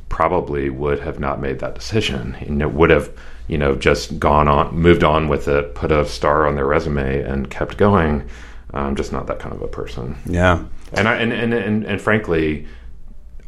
probably 0.09 0.69
would 0.69 0.99
have 0.99 1.19
not 1.19 1.39
made 1.39 1.59
that 1.59 1.75
decision. 1.75 2.35
You 2.41 2.51
know, 2.51 2.67
would 2.69 2.89
have, 2.89 3.11
you 3.47 3.57
know, 3.57 3.75
just 3.75 4.19
gone 4.19 4.47
on, 4.47 4.75
moved 4.75 5.03
on 5.03 5.27
with 5.27 5.47
it, 5.47 5.75
put 5.75 5.91
a 5.91 6.05
star 6.05 6.47
on 6.47 6.55
their 6.55 6.65
resume 6.65 7.21
and 7.21 7.49
kept 7.49 7.77
going. 7.77 8.27
I'm 8.73 8.95
just 8.95 9.11
not 9.11 9.27
that 9.27 9.39
kind 9.39 9.53
of 9.53 9.61
a 9.61 9.67
person. 9.67 10.17
yeah, 10.25 10.63
And 10.93 11.07
I 11.07 11.15
and 11.15 11.33
and, 11.33 11.53
and, 11.53 11.83
and 11.83 12.01
frankly, 12.01 12.65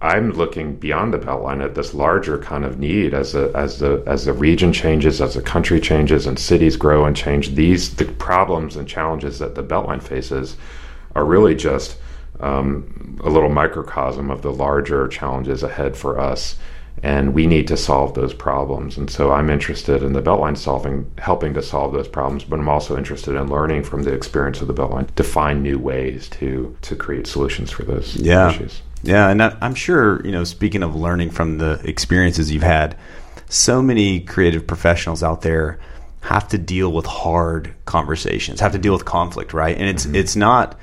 I'm 0.04 0.32
looking 0.32 0.76
beyond 0.76 1.14
the 1.14 1.18
Beltline 1.18 1.64
at 1.64 1.76
this 1.76 1.94
larger 1.94 2.38
kind 2.38 2.66
of 2.66 2.78
need 2.78 3.14
as 3.14 3.32
the 3.32 3.52
as 3.56 3.80
the 3.80 4.04
as 4.06 4.26
the 4.26 4.34
region 4.34 4.74
changes, 4.74 5.22
as 5.22 5.36
the 5.36 5.42
country 5.42 5.80
changes, 5.80 6.28
and 6.28 6.38
cities 6.38 6.76
grow 6.76 7.06
and 7.06 7.16
change. 7.16 7.56
These 7.56 7.96
the 7.96 8.06
problems 8.06 8.76
and 8.76 8.86
challenges 8.86 9.40
that 9.40 9.56
the 9.56 9.64
Beltline 9.64 10.04
faces 10.04 10.58
are 11.16 11.24
really 11.24 11.56
just 11.56 11.98
um, 12.42 13.18
a 13.24 13.30
little 13.30 13.50
microcosm 13.50 14.30
of 14.30 14.42
the 14.42 14.52
larger 14.52 15.08
challenges 15.08 15.64
ahead 15.64 15.96
for 15.96 16.20
us. 16.20 16.58
And 17.02 17.34
we 17.34 17.48
need 17.48 17.68
to 17.70 17.78
solve 17.78 18.14
those 18.14 18.34
problems. 18.34 18.98
And 18.98 19.10
so 19.10 19.32
I'm 19.32 19.50
interested 19.50 20.04
in 20.04 20.14
the 20.14 20.22
Beltline 20.22 20.58
solving, 20.58 21.12
helping 21.18 21.54
to 21.56 21.62
solve 21.62 21.92
those 21.92 22.08
problems, 22.08 22.44
but 22.44 22.60
I'm 22.60 22.70
also 22.70 22.98
interested 22.98 23.36
in 23.36 23.50
learning 23.50 23.84
from 23.84 24.04
the 24.04 24.14
experience 24.14 24.62
of 24.62 24.68
the 24.68 24.74
Beltline 24.74 25.14
to 25.16 25.24
find 25.24 25.64
new 25.64 25.80
ways 25.80 26.28
to 26.30 26.76
to 26.82 26.96
create 26.96 27.26
solutions 27.26 27.72
for 27.72 27.84
those 27.84 28.18
yeah. 28.18 28.50
issues. 28.50 28.82
Yeah, 29.04 29.30
and 29.30 29.42
I'm 29.42 29.76
sure 29.76 30.26
you 30.26 30.32
know. 30.32 30.46
Speaking 30.46 30.82
of 30.82 30.96
learning 30.96 31.32
from 31.32 31.58
the 31.58 31.82
experiences 31.84 32.52
you've 32.52 32.64
had, 32.64 32.98
so 33.50 33.82
many 33.82 34.22
creative 34.22 34.66
professionals 34.66 35.22
out 35.22 35.42
there 35.42 35.80
have 36.22 36.48
to 36.48 36.58
deal 36.58 36.92
with 36.92 37.06
hard 37.06 37.74
conversations, 37.86 38.62
have 38.62 38.72
to 38.72 38.78
deal 38.78 38.94
with 38.94 39.04
conflict, 39.04 39.54
right? 39.54 39.78
And 39.78 39.90
it's 39.90 40.06
mm-hmm. 40.06 40.16
it's 40.16 40.36
not 40.38 40.80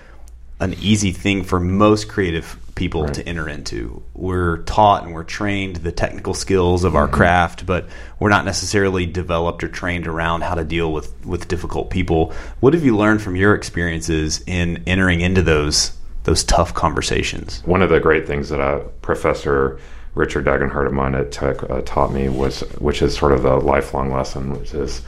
an 0.61 0.75
easy 0.75 1.13
thing 1.13 1.43
for 1.43 1.59
most 1.59 2.09
creative 2.09 2.59
people 2.75 3.09
to 3.09 3.27
enter 3.27 3.49
into. 3.49 4.03
We're 4.15 4.59
taught 4.59 5.05
and 5.05 5.15
we're 5.15 5.25
trained 5.25 5.77
the 5.77 5.93
technical 5.93 6.35
skills 6.35 6.85
of 6.85 6.95
our 6.95 7.07
mm-hmm. 7.07 7.15
craft, 7.15 7.67
but 7.67 7.89
we're 8.19 8.29
not 8.29 8.45
necessarily 8.45 9.07
developed 9.07 9.65
or 9.65 9.69
trained 9.69 10.07
around 10.07 10.43
how 10.43 10.55
to 10.55 10.65
deal 10.65 10.93
with 10.93 11.25
with 11.25 11.49
difficult 11.49 11.89
people. 11.89 12.35
What 12.61 12.75
have 12.75 12.85
you 12.85 12.97
learned 12.97 13.23
from 13.23 13.37
your 13.37 13.55
experiences 13.55 14.43
in 14.47 14.83
entering 14.87 15.23
into 15.23 15.43
those 15.43 15.93
those 16.25 16.45
tough 16.45 16.75
conversations? 16.75 17.63
One 17.65 17.83
of 17.83 17.91
the 17.91 18.01
great 18.01 18.27
things 18.27 18.49
that 18.51 18.61
uh, 18.61 18.81
Professor 19.03 19.79
Richard 20.15 20.45
Dagenhart 20.45 20.87
of 20.87 20.93
mine 20.93 21.15
at 21.15 21.33
Tech 21.33 21.63
uh, 21.71 21.83
taught 21.83 22.13
me 22.13 22.29
was, 22.29 22.61
which 22.79 23.03
is 23.03 23.17
sort 23.17 23.33
of 23.33 23.43
the 23.43 23.57
lifelong 23.57 24.13
lesson, 24.13 24.59
which 24.59 24.75
is 24.75 25.03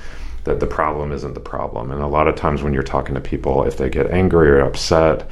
that 0.44 0.60
the 0.60 0.66
problem 0.66 1.12
isn't 1.12 1.34
the 1.34 1.40
problem. 1.40 1.90
And 1.90 2.02
a 2.02 2.06
lot 2.06 2.28
of 2.28 2.36
times 2.36 2.62
when 2.62 2.72
you're 2.72 2.82
talking 2.82 3.14
to 3.14 3.20
people, 3.20 3.64
if 3.64 3.76
they 3.76 3.88
get 3.88 4.10
angry 4.10 4.48
or 4.48 4.60
upset, 4.60 5.28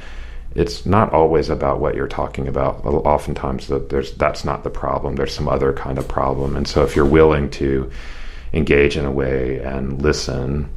it's 0.55 0.85
not 0.85 1.13
always 1.13 1.49
about 1.49 1.79
what 1.79 1.95
you're 1.95 2.07
talking 2.07 2.47
about. 2.47 2.85
Oftentimes, 2.85 3.67
that 3.67 3.89
there's 3.89 4.13
that's 4.13 4.43
not 4.43 4.63
the 4.63 4.69
problem. 4.69 5.15
There's 5.15 5.33
some 5.33 5.47
other 5.47 5.71
kind 5.71 5.97
of 5.97 6.07
problem. 6.07 6.55
And 6.57 6.67
so, 6.67 6.83
if 6.83 6.95
you're 6.95 7.05
willing 7.05 7.49
to 7.51 7.89
engage 8.53 8.97
in 8.97 9.05
a 9.05 9.11
way 9.11 9.59
and 9.59 10.01
listen 10.01 10.69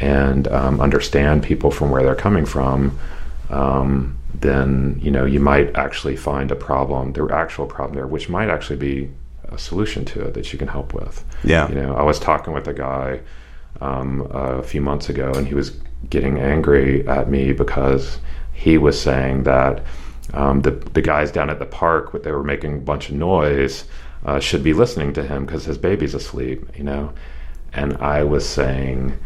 and 0.00 0.46
um, 0.48 0.80
understand 0.82 1.42
people 1.42 1.70
from 1.70 1.90
where 1.90 2.02
they're 2.02 2.14
coming 2.14 2.44
from, 2.44 2.98
um, 3.48 4.18
then 4.40 4.98
you 5.02 5.10
know 5.10 5.24
you 5.24 5.40
might 5.40 5.74
actually 5.76 6.16
find 6.16 6.50
a 6.50 6.56
problem, 6.56 7.12
the 7.12 7.28
actual 7.32 7.66
problem 7.66 7.96
there, 7.96 8.06
which 8.06 8.28
might 8.28 8.48
actually 8.50 8.76
be 8.76 9.10
a 9.48 9.58
solution 9.58 10.04
to 10.04 10.22
it 10.22 10.34
that 10.34 10.52
you 10.52 10.58
can 10.58 10.68
help 10.68 10.92
with. 10.94 11.24
Yeah. 11.44 11.68
You 11.68 11.76
know, 11.76 11.94
I 11.94 12.02
was 12.02 12.18
talking 12.18 12.52
with 12.52 12.66
a 12.68 12.74
guy 12.74 13.20
um, 13.80 14.26
a 14.30 14.62
few 14.62 14.80
months 14.80 15.08
ago, 15.08 15.32
and 15.34 15.46
he 15.46 15.54
was 15.54 15.70
getting 16.10 16.38
angry 16.38 17.06
at 17.06 17.30
me 17.30 17.52
because 17.52 18.18
he 18.52 18.78
was 18.78 19.00
saying 19.00 19.44
that 19.44 19.84
um, 20.34 20.62
the 20.62 20.70
the 20.70 21.02
guys 21.02 21.30
down 21.30 21.50
at 21.50 21.58
the 21.58 21.66
park, 21.66 22.22
they 22.22 22.32
were 22.32 22.44
making 22.44 22.74
a 22.74 22.80
bunch 22.80 23.08
of 23.08 23.14
noise, 23.14 23.84
uh, 24.24 24.40
should 24.40 24.62
be 24.62 24.72
listening 24.72 25.12
to 25.14 25.22
him 25.22 25.46
because 25.46 25.64
his 25.64 25.78
baby's 25.78 26.14
asleep. 26.14 26.66
You 26.76 26.84
know, 26.84 27.12
and 27.72 27.96
I 27.98 28.24
was 28.24 28.48
saying 28.48 29.18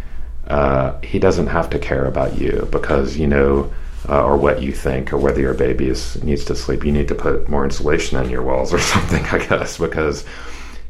uh, 0.46 1.00
he 1.02 1.18
doesn't 1.18 1.46
have 1.48 1.70
to 1.70 1.78
care 1.78 2.06
about 2.06 2.38
you 2.38 2.68
because 2.70 3.16
you 3.16 3.26
know. 3.26 3.72
Uh, 4.08 4.24
or 4.24 4.36
what 4.38 4.62
you 4.62 4.72
think, 4.72 5.12
or 5.12 5.18
whether 5.18 5.42
your 5.42 5.52
baby 5.52 5.86
is 5.88 6.22
needs 6.24 6.42
to 6.46 6.56
sleep, 6.56 6.86
you 6.86 6.90
need 6.90 7.06
to 7.06 7.14
put 7.14 7.50
more 7.50 7.64
insulation 7.64 8.18
in 8.22 8.30
your 8.30 8.42
walls 8.42 8.72
or 8.74 8.78
something, 8.78 9.22
I 9.26 9.44
guess, 9.44 9.76
because 9.76 10.24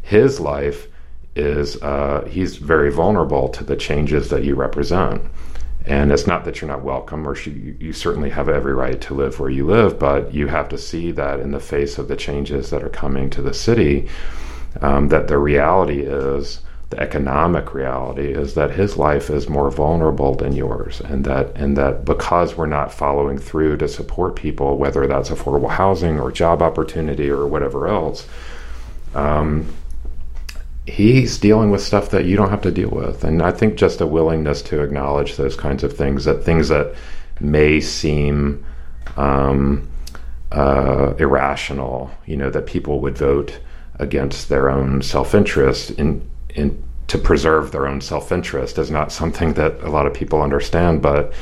his 0.02 0.38
life 0.38 0.87
is 1.37 1.81
uh, 1.83 2.26
he's 2.29 2.57
very 2.57 2.90
vulnerable 2.90 3.49
to 3.49 3.64
the 3.64 3.76
changes 3.76 4.31
that 4.31 4.45
you 4.45 4.55
represent. 4.55 5.23
And 5.87 6.12
it's 6.12 6.26
not 6.26 6.45
that 6.45 6.61
you're 6.61 6.69
not 6.71 6.83
welcome, 6.83 7.26
or 7.26 7.37
you, 7.38 7.76
you 7.81 7.93
certainly 7.93 8.31
have 8.31 8.49
every 8.49 8.75
right 8.75 9.00
to 9.02 9.14
live 9.14 9.40
where 9.40 9.50
you 9.50 9.67
live, 9.67 9.99
but 9.99 10.35
you 10.35 10.47
have 10.49 10.69
to 10.71 10.79
see 10.79 11.11
that 11.12 11.40
in 11.40 11.52
the 11.52 11.61
face 11.61 11.99
of 11.99 12.09
the 12.09 12.17
changes 12.17 12.71
that 12.71 12.83
are 12.83 12.90
coming 12.90 13.31
to 13.31 13.43
the 13.43 13.55
city, 13.55 14.09
um, 14.83 15.09
that 15.09 15.29
the 15.29 15.38
reality 15.38 16.02
is 16.02 16.61
the 16.90 17.00
economic 17.00 17.73
reality 17.73 18.32
is 18.32 18.54
that 18.54 18.73
his 18.73 18.97
life 18.97 19.30
is 19.30 19.49
more 19.49 19.70
vulnerable 19.70 20.35
than 20.35 20.52
yours 20.52 21.00
and 21.00 21.25
that 21.25 21.54
and 21.54 21.76
that 21.76 22.04
because 22.04 22.56
we're 22.56 22.66
not 22.66 22.92
following 22.92 23.38
through 23.38 23.76
to 23.76 23.87
support 23.87 24.35
people 24.35 24.76
whether 24.76 25.06
that's 25.06 25.30
affordable 25.30 25.70
housing 25.70 26.18
or 26.18 26.32
job 26.32 26.61
opportunity 26.61 27.30
or 27.30 27.47
whatever 27.47 27.87
else 27.87 28.28
um, 29.14 29.66
he's 30.87 31.38
dealing 31.38 31.70
with 31.70 31.80
stuff 31.80 32.11
that 32.11 32.25
you 32.25 32.37
don't 32.37 32.50
have 32.50 32.62
to 32.62 32.73
deal 32.73 32.90
with. 32.90 33.23
And 33.23 33.40
i 33.40 33.52
think 33.52 33.76
just 33.76 34.00
a 34.00 34.06
willingness 34.06 34.61
to 34.62 34.82
acknowledge 34.82 35.37
those 35.37 35.54
kinds 35.54 35.85
of 35.85 35.97
things 35.97 36.25
that 36.25 36.42
things 36.42 36.68
that 36.68 36.94
may 37.38 37.80
seem 37.80 38.64
um, 39.16 39.88
uh, 40.50 41.14
irrational 41.18 42.11
you 42.26 42.37
know 42.37 42.50
that 42.50 42.66
people 42.66 43.00
would 43.00 43.16
vote 43.16 43.61
against 44.00 44.49
their 44.49 44.68
own 44.68 45.02
self-interest 45.02 45.92
in 45.92 46.28
in, 46.54 46.83
to 47.09 47.19
preserve 47.19 47.73
their 47.73 47.87
own 47.87 48.00
self 48.00 48.30
interest 48.33 48.78
is 48.78 48.90
not 48.90 49.11
something 49.12 49.54
that 49.54 49.80
a 49.83 49.90
lot 49.90 50.07
of 50.07 50.14
people 50.14 50.42
understand, 50.42 51.02
but 51.02 51.33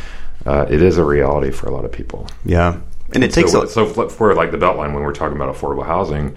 uh, 0.47 0.67
it 0.71 0.83
is 0.83 0.99
a 0.99 1.05
reality 1.05 1.51
for 1.51 1.67
a 1.67 1.71
lot 1.71 1.85
of 1.85 1.93
people. 1.93 2.27
Yeah, 2.45 2.81
and 3.13 3.25
it 3.25 3.33
takes 3.33 3.53
so, 3.53 3.63
a, 3.63 3.69
so 3.69 3.87
for 3.87 4.35
like 4.35 4.51
the 4.51 4.59
Beltline 4.59 4.95
when 4.95 5.03
we're 5.03 5.13
talking 5.13 5.37
about 5.37 5.55
affordable 5.55 5.87
housing. 5.87 6.37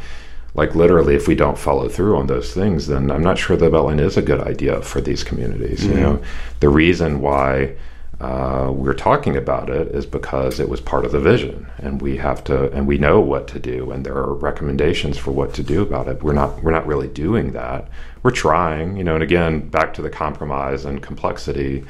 Like 0.54 0.76
literally, 0.76 1.16
if 1.16 1.30
we 1.30 1.36
don't 1.36 1.58
follow 1.58 1.88
through 1.88 2.18
on 2.18 2.28
those 2.28 2.54
things, 2.54 2.88
then 2.88 3.10
I'm 3.10 3.24
not 3.24 3.38
sure 3.38 3.56
the 3.56 3.70
Beltline 3.70 4.02
is 4.02 4.18
a 4.18 4.22
good 4.22 4.42
idea 4.42 4.82
for 4.82 5.00
these 5.00 5.24
communities. 5.24 5.80
Mm-hmm. 5.80 5.94
You 5.94 6.04
know, 6.04 6.22
the 6.60 6.68
reason 6.68 7.22
why 7.22 7.76
uh, 8.22 8.72
we're 8.72 8.94
talking 8.94 9.36
about 9.36 9.68
it 9.68 9.88
is 9.96 10.06
because 10.06 10.60
it 10.60 10.70
was 10.70 10.80
part 10.80 11.06
of 11.06 11.12
the 11.12 11.20
vision, 11.20 11.66
and 11.80 12.00
we 12.00 12.18
have 12.18 12.44
to, 12.44 12.72
and 12.72 12.86
we 12.86 13.00
know 13.00 13.20
what 13.20 13.48
to 13.48 13.58
do, 13.58 13.90
and 13.90 14.06
there 14.06 14.16
are 14.16 14.36
recommendations 14.36 15.18
for 15.18 15.32
what 15.32 15.56
to 15.56 15.64
do 15.64 15.82
about 15.82 16.08
it. 16.08 16.22
We're 16.22 16.34
not, 16.34 16.62
we're 16.62 16.72
not 16.72 16.86
really 16.86 17.08
doing 17.08 17.54
that. 17.54 17.90
We're 18.22 18.30
trying, 18.30 18.96
you 18.96 19.04
know. 19.04 19.16
And 19.16 19.24
again, 19.24 19.68
back 19.70 19.96
to 19.96 20.04
the 20.04 20.10
compromise 20.12 20.86
and 20.86 21.02
complexity. 21.02 21.84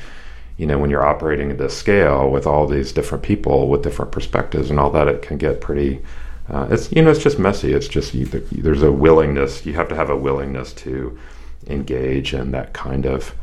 You 0.55 0.67
know, 0.67 0.79
when 0.79 0.89
you're 0.89 1.05
operating 1.05 1.51
at 1.51 1.57
this 1.57 1.77
scale 1.77 2.31
with 2.31 2.47
all 2.47 2.65
these 2.65 2.93
different 2.93 3.25
people 3.25 3.67
with 3.67 3.83
different 3.83 4.13
perspectives 4.13 4.69
and 4.69 4.79
all 4.79 4.91
that, 4.91 5.09
it 5.09 5.21
can 5.21 5.38
get 5.38 5.59
pretty. 5.59 6.01
Uh, 6.47 6.65
it's 6.71 6.89
you 6.93 7.01
know, 7.01 7.11
it's 7.11 7.21
just 7.21 7.39
messy. 7.39 7.73
It's 7.73 7.89
just 7.89 8.13
there's 8.13 8.83
a 8.83 8.91
willingness. 8.91 9.65
You 9.65 9.73
have 9.73 9.89
to 9.89 9.95
have 9.95 10.09
a 10.09 10.15
willingness 10.15 10.71
to 10.75 11.19
engage 11.67 12.33
in 12.33 12.51
that 12.51 12.71
kind 12.71 13.05
of 13.05 13.35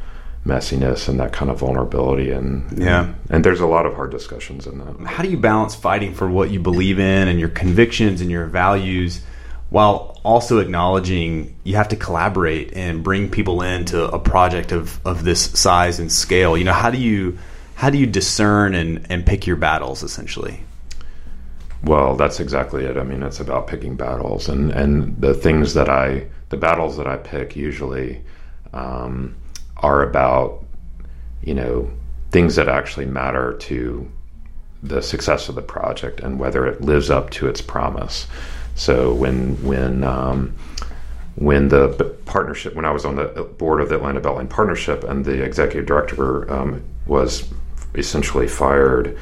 messiness 0.47 1.09
and 1.09 1.21
that 1.21 1.33
kind 1.33 1.51
of 1.51 1.59
vulnerability 1.59 2.31
and 2.31 2.79
yeah. 2.79 3.13
and 3.29 3.45
there's 3.45 3.61
a 3.61 3.67
lot 3.67 3.87
of 3.87 3.95
hard 3.95 4.11
discussions 4.11 4.67
in 4.67 4.79
that. 4.79 5.07
How 5.07 5.23
do 5.23 5.31
you 5.31 5.37
balance 5.37 5.75
fighting 5.75 6.15
for 6.15 6.29
what 6.29 6.51
you 6.51 6.61
believe 6.61 6.99
in 6.99 7.29
and 7.29 7.39
your 7.39 7.49
convictions 7.51 8.21
and 8.21 8.31
your 8.31 8.47
values 8.47 9.21
while 9.71 10.19
also 10.25 10.59
acknowledging 10.59 11.55
you 11.65 11.77
have 11.77 11.89
to 11.89 11.97
collaborate 11.97 12.73
and 12.75 13.05
bring 13.05 13.31
people 13.31 13.61
into 13.61 14.03
a 14.05 14.19
project 14.19 14.73
of, 14.73 15.05
of 15.07 15.25
this 15.25 15.51
size 15.61 15.99
and 15.99 16.11
scale? 16.11 16.57
You 16.57 16.65
know 16.65 16.73
how 16.73 16.91
do 16.91 16.99
you 16.99 17.39
how 17.75 17.91
do 17.91 17.99
you 17.99 18.07
discern 18.07 18.75
and, 18.75 19.07
and 19.11 19.27
pick 19.27 19.47
your 19.47 19.57
battles 19.57 20.03
essentially? 20.03 20.63
Well 21.83 22.17
that's 22.17 22.41
exactly 22.41 22.85
it. 22.85 22.97
I 22.97 23.03
mean 23.03 23.23
it's 23.23 23.41
about 23.41 23.67
picking 23.67 23.97
battles 23.97 24.49
and 24.49 24.71
and 24.71 25.21
the 25.21 25.35
things 25.35 25.75
that 25.75 25.89
i 25.89 26.27
the 26.49 26.57
battles 26.57 26.97
that 26.97 27.07
i 27.07 27.17
pick 27.17 27.55
usually 27.55 28.23
um, 28.73 29.35
are 29.81 30.03
about 30.03 30.65
you 31.43 31.55
know 31.55 31.91
things 32.31 32.57
that 32.57 32.69
actually 32.69 33.07
matter 33.07 33.57
to 33.59 34.11
the 34.83 35.03
success 35.03 35.49
of 35.49 35.55
the 35.55 35.63
project 35.63 36.21
and 36.21 36.39
whether 36.39 36.67
it 36.67 36.81
lives 36.81 37.11
up 37.11 37.31
to 37.31 37.49
its 37.49 37.61
promise. 37.61 38.27
So 38.75 39.13
when 39.13 39.63
when 39.63 40.05
um, 40.05 40.55
when 41.35 41.69
the 41.69 42.17
partnership 42.27 42.75
when 42.75 42.85
I 42.85 42.91
was 42.91 43.05
on 43.05 43.17
the 43.17 43.49
board 43.59 43.81
of 43.81 43.89
the 43.89 43.97
Atlanta 43.97 44.21
Beltline 44.21 44.51
Partnership 44.51 45.05
and 45.05 45.25
the 45.25 45.43
executive 45.43 45.87
director 45.87 46.51
um, 46.53 46.83
was 47.07 47.49
essentially 47.95 48.47
fired, 48.47 49.19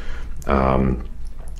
um, 0.46 1.06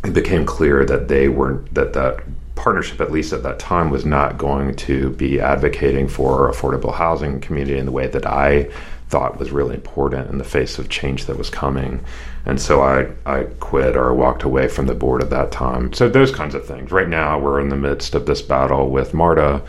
it 0.05 0.13
became 0.13 0.45
clear 0.45 0.85
that 0.85 1.09
they 1.09 1.29
were 1.29 1.65
that 1.73 1.93
that 1.95 2.23
partnership, 2.57 3.01
at 3.01 3.13
least 3.13 3.33
at 3.33 3.45
that 3.45 3.61
time, 3.61 3.91
was 3.91 4.05
not 4.05 4.39
going 4.39 4.75
to 4.75 5.11
be 5.11 5.41
advocating 5.41 6.09
for 6.09 6.51
affordable 6.51 6.95
housing 6.95 7.41
community 7.41 7.79
in 7.79 7.87
the 7.87 7.93
way 7.93 8.09
that 8.09 8.27
I 8.27 8.69
thought 9.09 9.39
was 9.39 9.53
really 9.53 9.77
important 9.77 10.29
in 10.31 10.39
the 10.39 10.45
face 10.45 10.79
of 10.79 10.89
change 10.89 11.27
that 11.27 11.39
was 11.39 11.49
coming. 11.49 12.05
And 12.45 12.61
so 12.61 12.83
I, 12.83 13.09
I 13.25 13.45
quit 13.61 13.97
or 13.97 14.13
walked 14.15 14.43
away 14.43 14.67
from 14.67 14.87
the 14.87 14.95
board 14.95 15.23
at 15.23 15.31
that 15.31 15.53
time. 15.53 15.93
So 15.93 16.09
those 16.09 16.33
kinds 16.33 16.57
of 16.57 16.67
things. 16.67 16.91
Right 16.91 17.09
now, 17.09 17.39
we're 17.39 17.61
in 17.61 17.69
the 17.69 17.77
midst 17.77 18.15
of 18.15 18.27
this 18.27 18.43
battle 18.43 18.91
with 18.91 19.15
MARTA 19.15 19.63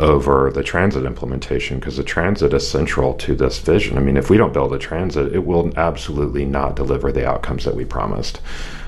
over 0.00 0.50
the 0.50 0.62
transit 0.62 1.04
implementation 1.04 1.78
because 1.78 1.98
the 1.98 2.02
transit 2.02 2.54
is 2.54 2.68
central 2.68 3.14
to 3.14 3.34
this 3.34 3.58
vision. 3.58 3.98
I 3.98 4.00
mean, 4.00 4.16
if 4.16 4.30
we 4.30 4.38
don't 4.38 4.54
build 4.54 4.72
a 4.72 4.78
transit, 4.78 5.34
it 5.34 5.44
will 5.44 5.70
absolutely 5.76 6.44
not 6.44 6.74
deliver 6.74 7.12
the 7.12 7.28
outcomes 7.28 7.64
that 7.64 7.76
we 7.76 7.84
promised. 7.84 8.40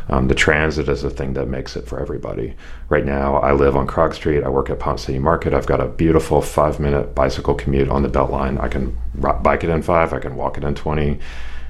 Um, 0.09 0.29
the 0.29 0.35
transit 0.35 0.89
is 0.89 1.03
the 1.03 1.11
thing 1.11 1.35
that 1.35 1.49
makes 1.49 1.77
it 1.77 1.87
for 1.87 2.01
everybody. 2.01 2.55
Right 2.89 3.05
now, 3.05 3.37
I 3.37 3.53
live 3.53 3.77
on 3.77 3.87
Krog 3.87 4.15
Street. 4.15 4.43
I 4.43 4.49
work 4.49 4.71
at 4.71 4.79
Ponce 4.79 5.05
City 5.05 5.19
Market. 5.19 5.55
I've 5.55 5.67
got 5.67 5.81
a 5.81 5.87
beautiful 5.87 6.43
five 6.43 6.81
minute 6.81 7.15
bicycle 7.15 7.55
commute 7.55 7.89
on 7.89 8.03
the 8.03 8.09
Beltline. 8.09 8.61
I 8.61 8.69
can 8.69 8.97
bike 9.15 9.65
it 9.65 9.71
in 9.71 9.83
five, 9.83 10.13
I 10.13 10.19
can 10.19 10.37
walk 10.37 10.57
it 10.57 10.65
in 10.65 10.75
20. 10.75 11.19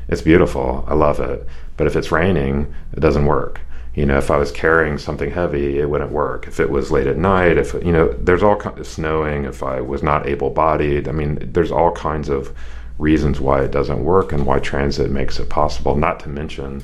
It's 0.09 0.23
beautiful. 0.23 0.85
I 0.89 0.95
love 0.95 1.21
it. 1.21 1.47
But 1.77 1.87
if 1.87 1.97
it's 1.97 2.13
raining, 2.13 2.75
it 2.93 3.01
doesn't 3.01 3.27
work. 3.27 3.61
You 3.95 4.07
know, 4.07 4.17
if 4.17 4.31
I 4.31 4.39
was 4.39 4.51
carrying 4.51 4.97
something 4.97 5.31
heavy, 5.31 5.79
it 5.79 5.89
wouldn't 5.89 6.13
work. 6.13 6.47
If 6.47 6.61
it 6.61 6.71
was 6.71 6.91
late 6.91 7.07
at 7.07 7.19
night, 7.19 7.59
if 7.59 7.75
you 7.75 7.93
know, 7.93 8.09
there's 8.13 8.43
all 8.43 8.57
kinds 8.57 8.81
of 8.81 8.87
snowing. 8.87 9.45
If 9.45 9.63
I 9.63 9.81
was 9.83 10.03
not 10.03 10.27
able-bodied, 10.27 11.09
I 11.09 11.13
mean, 11.13 11.39
there's 11.53 11.71
all 11.71 11.93
kinds 11.93 12.31
of 12.31 12.55
reasons 12.99 13.41
why 13.41 13.63
it 13.63 13.71
doesn't 13.71 14.03
work 14.03 14.33
and 14.33 14.47
why 14.47 14.61
transit 14.61 15.11
makes 15.11 15.39
it 15.39 15.51
possible. 15.51 15.95
Not 15.95 16.21
to 16.21 16.31
mention 16.31 16.83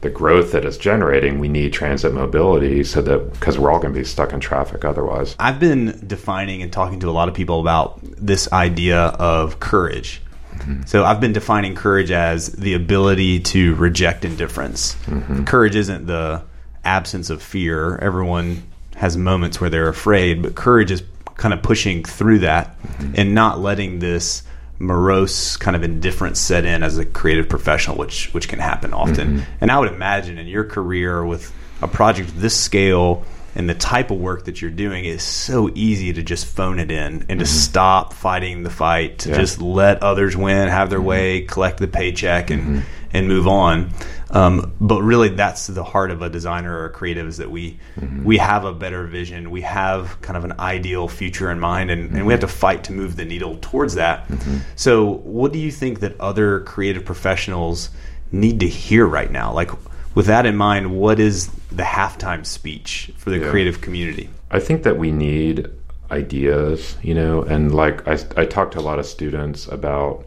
the 0.00 0.10
growth 0.10 0.52
that 0.52 0.64
it's 0.64 0.76
generating, 0.76 1.38
we 1.38 1.48
need 1.48 1.72
transit 1.72 2.12
mobility 2.12 2.84
so 2.84 3.02
that 3.02 3.32
because 3.32 3.58
we're 3.58 3.72
all 3.72 3.80
going 3.80 3.92
to 3.92 3.98
be 3.98 4.04
stuck 4.04 4.32
in 4.32 4.40
traffic 4.40 4.84
otherwise. 4.84 5.34
I've 5.38 5.58
been 5.58 6.00
defining 6.06 6.62
and 6.62 6.72
talking 6.72 7.00
to 7.00 7.08
a 7.08 7.10
lot 7.10 7.28
of 7.28 7.34
people 7.34 7.60
about 7.60 7.98
this 8.02 8.52
idea 8.52 8.98
of 8.98 9.58
courage. 9.58 10.22
Mm-hmm. 10.54 10.82
So 10.86 11.04
I've 11.04 11.20
been 11.20 11.32
defining 11.32 11.74
courage 11.74 12.10
as 12.10 12.48
the 12.52 12.74
ability 12.74 13.40
to 13.40 13.74
reject 13.74 14.24
indifference. 14.24 14.94
Mm-hmm. 15.06 15.44
Courage 15.44 15.74
isn't 15.74 16.06
the 16.06 16.42
absence 16.84 17.30
of 17.30 17.42
fear. 17.42 17.96
Everyone 17.96 18.62
has 18.96 19.16
moments 19.16 19.60
where 19.60 19.70
they're 19.70 19.88
afraid, 19.88 20.42
but 20.42 20.54
courage 20.54 20.90
is 20.90 21.02
kind 21.36 21.54
of 21.54 21.62
pushing 21.62 22.04
through 22.04 22.40
that 22.40 22.80
mm-hmm. 22.80 23.14
and 23.16 23.34
not 23.34 23.60
letting 23.60 23.98
this 23.98 24.42
morose 24.78 25.56
kind 25.56 25.76
of 25.76 25.82
indifference 25.82 26.38
set 26.38 26.64
in 26.64 26.82
as 26.82 26.98
a 26.98 27.04
creative 27.04 27.48
professional, 27.48 27.96
which 27.96 28.32
which 28.34 28.48
can 28.48 28.58
happen 28.58 28.92
often. 28.92 29.38
Mm-hmm. 29.38 29.52
And 29.60 29.70
I 29.70 29.78
would 29.78 29.92
imagine 29.92 30.38
in 30.38 30.46
your 30.46 30.64
career 30.64 31.24
with 31.24 31.52
a 31.82 31.88
project 31.88 32.28
of 32.28 32.40
this 32.40 32.56
scale 32.56 33.24
and 33.54 33.68
the 33.68 33.74
type 33.74 34.10
of 34.10 34.18
work 34.18 34.44
that 34.44 34.62
you're 34.62 34.70
doing 34.70 35.04
is 35.04 35.22
so 35.22 35.70
easy 35.74 36.12
to 36.12 36.22
just 36.22 36.46
phone 36.46 36.78
it 36.78 36.90
in 36.90 37.26
and 37.28 37.40
to 37.40 37.44
mm-hmm. 37.44 37.44
stop 37.44 38.12
fighting 38.12 38.62
the 38.62 38.70
fight, 38.70 39.18
to 39.20 39.30
yeah. 39.30 39.36
just 39.36 39.60
let 39.60 40.02
others 40.02 40.36
win, 40.36 40.68
have 40.68 40.90
their 40.90 40.98
mm-hmm. 40.98 41.08
way, 41.08 41.40
collect 41.42 41.78
the 41.78 41.88
paycheck, 41.88 42.50
and 42.50 42.62
mm-hmm. 42.62 42.80
And 43.12 43.28
move 43.28 43.46
on. 43.46 43.90
Um, 44.30 44.74
but 44.80 45.02
really, 45.02 45.30
that's 45.30 45.66
the 45.68 45.84
heart 45.84 46.10
of 46.10 46.22
a 46.22 46.28
designer 46.28 46.78
or 46.78 46.84
a 46.86 46.90
creative 46.90 47.26
is 47.26 47.38
that 47.38 47.50
we 47.50 47.78
mm-hmm. 47.96 48.24
we 48.24 48.38
have 48.38 48.64
a 48.64 48.74
better 48.74 49.06
vision, 49.06 49.50
we 49.50 49.62
have 49.62 50.20
kind 50.20 50.36
of 50.36 50.44
an 50.44 50.52
ideal 50.58 51.08
future 51.08 51.50
in 51.50 51.58
mind, 51.58 51.90
and, 51.90 52.10
and 52.14 52.26
we 52.26 52.32
have 52.32 52.40
to 52.40 52.48
fight 52.48 52.84
to 52.84 52.92
move 52.92 53.16
the 53.16 53.24
needle 53.24 53.58
towards 53.60 53.94
that. 53.94 54.28
Mm-hmm. 54.28 54.58
So, 54.76 55.04
what 55.04 55.52
do 55.52 55.58
you 55.58 55.70
think 55.70 56.00
that 56.00 56.20
other 56.20 56.60
creative 56.60 57.04
professionals 57.04 57.90
need 58.30 58.60
to 58.60 58.68
hear 58.68 59.06
right 59.06 59.30
now? 59.30 59.52
Like 59.52 59.70
with 60.14 60.26
that 60.26 60.46
in 60.46 60.56
mind, 60.56 60.98
what 60.98 61.20
is 61.20 61.48
the 61.70 61.84
halftime 61.84 62.44
speech 62.44 63.12
for 63.16 63.30
the 63.30 63.38
yeah. 63.38 63.50
creative 63.50 63.80
community? 63.80 64.28
I 64.50 64.60
think 64.60 64.82
that 64.82 64.98
we 64.98 65.12
need 65.12 65.68
ideas, 66.10 66.96
you 67.02 67.14
know, 67.14 67.42
and 67.42 67.74
like 67.74 68.06
I, 68.08 68.18
I 68.36 68.44
talk 68.46 68.72
to 68.72 68.78
a 68.78 68.80
lot 68.80 68.98
of 68.98 69.06
students 69.06 69.66
about 69.68 70.24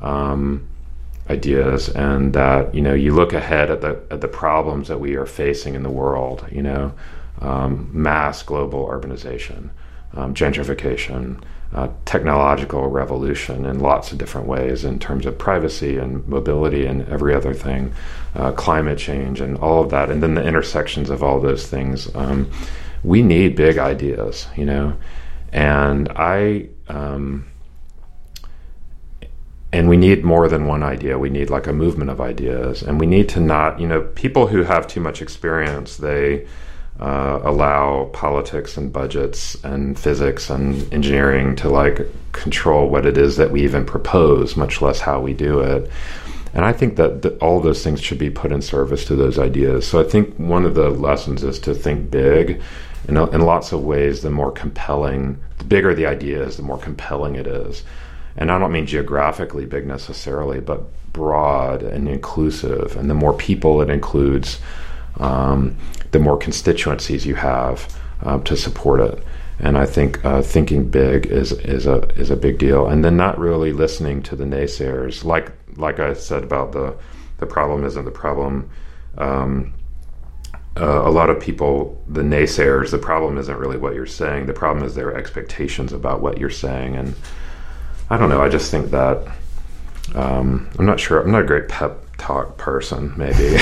um, 0.00 0.66
ideas, 1.28 1.88
and 1.88 2.32
that 2.34 2.74
you 2.74 2.80
know 2.80 2.94
you 2.94 3.14
look 3.14 3.32
ahead 3.32 3.70
at 3.70 3.80
the 3.80 4.00
at 4.10 4.20
the 4.20 4.28
problems 4.28 4.88
that 4.88 5.00
we 5.00 5.16
are 5.16 5.26
facing 5.26 5.74
in 5.74 5.82
the 5.82 5.90
world, 5.90 6.46
you 6.50 6.62
know, 6.62 6.92
um, 7.40 7.90
mass 7.92 8.42
global 8.42 8.86
urbanization, 8.86 9.70
um, 10.14 10.34
gentrification, 10.34 11.42
uh, 11.74 11.88
technological 12.04 12.88
revolution 12.88 13.66
in 13.66 13.80
lots 13.80 14.12
of 14.12 14.18
different 14.18 14.46
ways 14.46 14.84
in 14.84 14.98
terms 14.98 15.26
of 15.26 15.36
privacy 15.36 15.98
and 15.98 16.26
mobility 16.28 16.86
and 16.86 17.06
every 17.08 17.34
other 17.34 17.52
thing, 17.52 17.92
uh, 18.36 18.52
climate 18.52 18.98
change 18.98 19.40
and 19.40 19.58
all 19.58 19.82
of 19.82 19.90
that, 19.90 20.10
and 20.10 20.22
then 20.22 20.34
the 20.34 20.46
intersections 20.46 21.10
of 21.10 21.22
all 21.22 21.40
those 21.40 21.66
things. 21.66 22.14
Um, 22.14 22.50
we 23.02 23.22
need 23.22 23.56
big 23.56 23.78
ideas, 23.78 24.46
you 24.56 24.64
know, 24.64 24.96
and 25.52 26.08
I. 26.10 26.68
Um, 26.88 27.46
and 29.76 29.90
we 29.90 29.96
need 29.98 30.24
more 30.24 30.48
than 30.48 30.66
one 30.66 30.82
idea. 30.82 31.18
We 31.18 31.28
need 31.28 31.50
like 31.50 31.66
a 31.66 31.72
movement 31.72 32.10
of 32.10 32.18
ideas, 32.18 32.82
and 32.82 32.98
we 32.98 33.06
need 33.06 33.28
to 33.30 33.40
not, 33.40 33.78
you 33.78 33.86
know, 33.86 34.00
people 34.14 34.46
who 34.46 34.62
have 34.62 34.86
too 34.86 35.00
much 35.00 35.20
experience, 35.20 35.98
they 35.98 36.46
uh, 36.98 37.40
allow 37.42 38.06
politics 38.14 38.78
and 38.78 38.90
budgets 38.90 39.54
and 39.64 39.98
physics 39.98 40.48
and 40.48 40.90
engineering 40.94 41.56
to 41.56 41.68
like 41.68 42.00
control 42.32 42.88
what 42.88 43.04
it 43.04 43.18
is 43.18 43.36
that 43.36 43.50
we 43.50 43.64
even 43.64 43.84
propose, 43.84 44.56
much 44.56 44.80
less 44.80 45.00
how 45.00 45.20
we 45.20 45.34
do 45.34 45.60
it. 45.60 45.90
And 46.54 46.64
I 46.64 46.72
think 46.72 46.96
that, 46.96 47.20
that 47.20 47.38
all 47.42 47.60
those 47.60 47.84
things 47.84 48.00
should 48.00 48.18
be 48.18 48.30
put 48.30 48.52
in 48.52 48.62
service 48.62 49.04
to 49.06 49.14
those 49.14 49.38
ideas. 49.38 49.86
So 49.86 50.00
I 50.00 50.04
think 50.04 50.34
one 50.38 50.64
of 50.64 50.74
the 50.74 50.88
lessons 50.88 51.44
is 51.44 51.58
to 51.60 51.74
think 51.74 52.10
big. 52.10 52.62
In, 53.08 53.18
in 53.18 53.42
lots 53.42 53.72
of 53.72 53.84
ways, 53.84 54.22
the 54.22 54.30
more 54.30 54.50
compelling, 54.50 55.38
the 55.58 55.64
bigger 55.64 55.94
the 55.94 56.06
idea 56.06 56.42
is, 56.42 56.56
the 56.56 56.62
more 56.62 56.78
compelling 56.78 57.34
it 57.36 57.46
is. 57.46 57.84
And 58.36 58.50
I 58.50 58.58
don't 58.58 58.72
mean 58.72 58.86
geographically 58.86 59.64
big 59.64 59.86
necessarily, 59.86 60.60
but 60.60 60.82
broad 61.12 61.82
and 61.82 62.08
inclusive. 62.08 62.96
And 62.96 63.08
the 63.08 63.14
more 63.14 63.32
people 63.32 63.80
it 63.80 63.90
includes, 63.90 64.60
um, 65.18 65.76
the 66.12 66.18
more 66.18 66.36
constituencies 66.36 67.24
you 67.24 67.34
have 67.34 67.98
uh, 68.22 68.38
to 68.40 68.56
support 68.56 69.00
it. 69.00 69.22
And 69.58 69.78
I 69.78 69.86
think 69.86 70.22
uh, 70.24 70.42
thinking 70.42 70.88
big 70.90 71.26
is 71.26 71.52
is 71.52 71.86
a 71.86 72.08
is 72.18 72.30
a 72.30 72.36
big 72.36 72.58
deal. 72.58 72.86
And 72.86 73.02
then 73.02 73.16
not 73.16 73.38
really 73.38 73.72
listening 73.72 74.22
to 74.24 74.36
the 74.36 74.44
naysayers, 74.44 75.24
like 75.24 75.52
like 75.76 75.98
I 75.98 76.12
said 76.12 76.42
about 76.42 76.72
the 76.72 76.94
the 77.38 77.46
problem 77.46 77.84
isn't 77.84 78.04
the 78.04 78.10
problem. 78.10 78.68
Um, 79.16 79.72
uh, 80.78 81.02
a 81.06 81.10
lot 81.10 81.30
of 81.30 81.40
people, 81.40 82.02
the 82.06 82.20
naysayers, 82.20 82.90
the 82.90 82.98
problem 82.98 83.38
isn't 83.38 83.58
really 83.58 83.78
what 83.78 83.94
you're 83.94 84.04
saying. 84.04 84.44
The 84.44 84.52
problem 84.52 84.84
is 84.84 84.94
their 84.94 85.16
expectations 85.16 85.92
about 85.92 86.20
what 86.20 86.36
you're 86.36 86.50
saying. 86.50 86.96
And 86.96 87.14
I 88.08 88.16
don't 88.16 88.28
know. 88.28 88.40
I 88.40 88.48
just 88.48 88.70
think 88.70 88.90
that 88.90 89.26
um, 90.14 90.68
I'm 90.78 90.86
not 90.86 91.00
sure. 91.00 91.20
I'm 91.20 91.32
not 91.32 91.42
a 91.42 91.46
great 91.46 91.68
pep 91.68 91.98
talk 92.18 92.56
person, 92.56 93.12
maybe. 93.16 93.34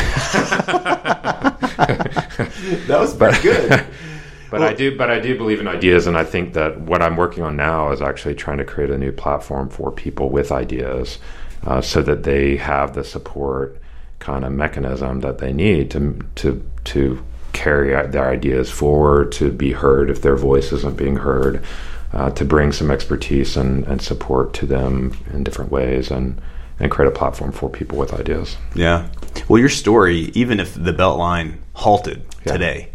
that 2.87 2.89
was 2.89 3.15
pretty 3.15 3.41
good. 3.43 3.71
but 4.51 4.61
well, 4.61 4.69
I 4.69 4.75
do, 4.75 4.97
but 4.97 5.11
I 5.11 5.19
do 5.19 5.37
believe 5.37 5.61
in 5.61 5.69
ideas, 5.69 6.07
and 6.07 6.17
I 6.17 6.25
think 6.25 6.53
that 6.55 6.81
what 6.81 7.03
I'm 7.03 7.17
working 7.17 7.43
on 7.43 7.57
now 7.57 7.93
is 7.93 8.03
actually 8.03 8.35
trying 8.35 8.59
to 8.59 8.65
create 8.65 8.91
a 8.91 8.99
new 8.99 9.13
platform 9.13 9.69
for 9.71 9.91
people 9.91 10.29
with 10.29 10.53
ideas, 10.53 11.19
uh, 11.67 11.81
so 11.81 12.03
that 12.03 12.23
they 12.25 12.57
have 12.57 12.95
the 12.95 13.05
support 13.05 13.81
kind 14.19 14.45
of 14.45 14.53
mechanism 14.53 15.21
that 15.21 15.39
they 15.39 15.53
need 15.53 15.91
to 15.91 16.19
to 16.37 16.65
to 16.85 17.25
carry 17.53 17.91
their 18.09 18.29
ideas 18.29 18.71
forward, 18.71 19.33
to 19.33 19.51
be 19.51 19.73
heard 19.73 20.11
if 20.11 20.21
their 20.23 20.37
voice 20.37 20.73
isn't 20.73 20.97
being 20.97 21.17
heard, 21.17 21.65
uh, 22.14 22.31
to 22.31 22.44
bring 22.44 22.72
some 22.72 22.90
expertise 22.90 23.57
and, 23.57 23.85
and 23.87 24.00
support 24.00 24.55
to 24.55 24.66
them 24.66 25.16
in 25.33 25.44
different 25.44 25.70
ways, 25.70 26.11
and 26.11 26.40
and 26.81 26.90
create 26.90 27.09
a 27.09 27.12
platform 27.12 27.53
for 27.53 27.68
people 27.68 27.98
with 27.98 28.12
ideas. 28.12 28.57
Yeah. 28.74 29.09
Well, 29.48 29.61
your 29.61 29.68
story, 29.68 30.33
even 30.35 30.59
if 30.61 30.74
the 30.74 30.92
Beltline 30.92 31.59
halted 31.74 32.24
yeah. 32.44 32.53
today, 32.53 32.88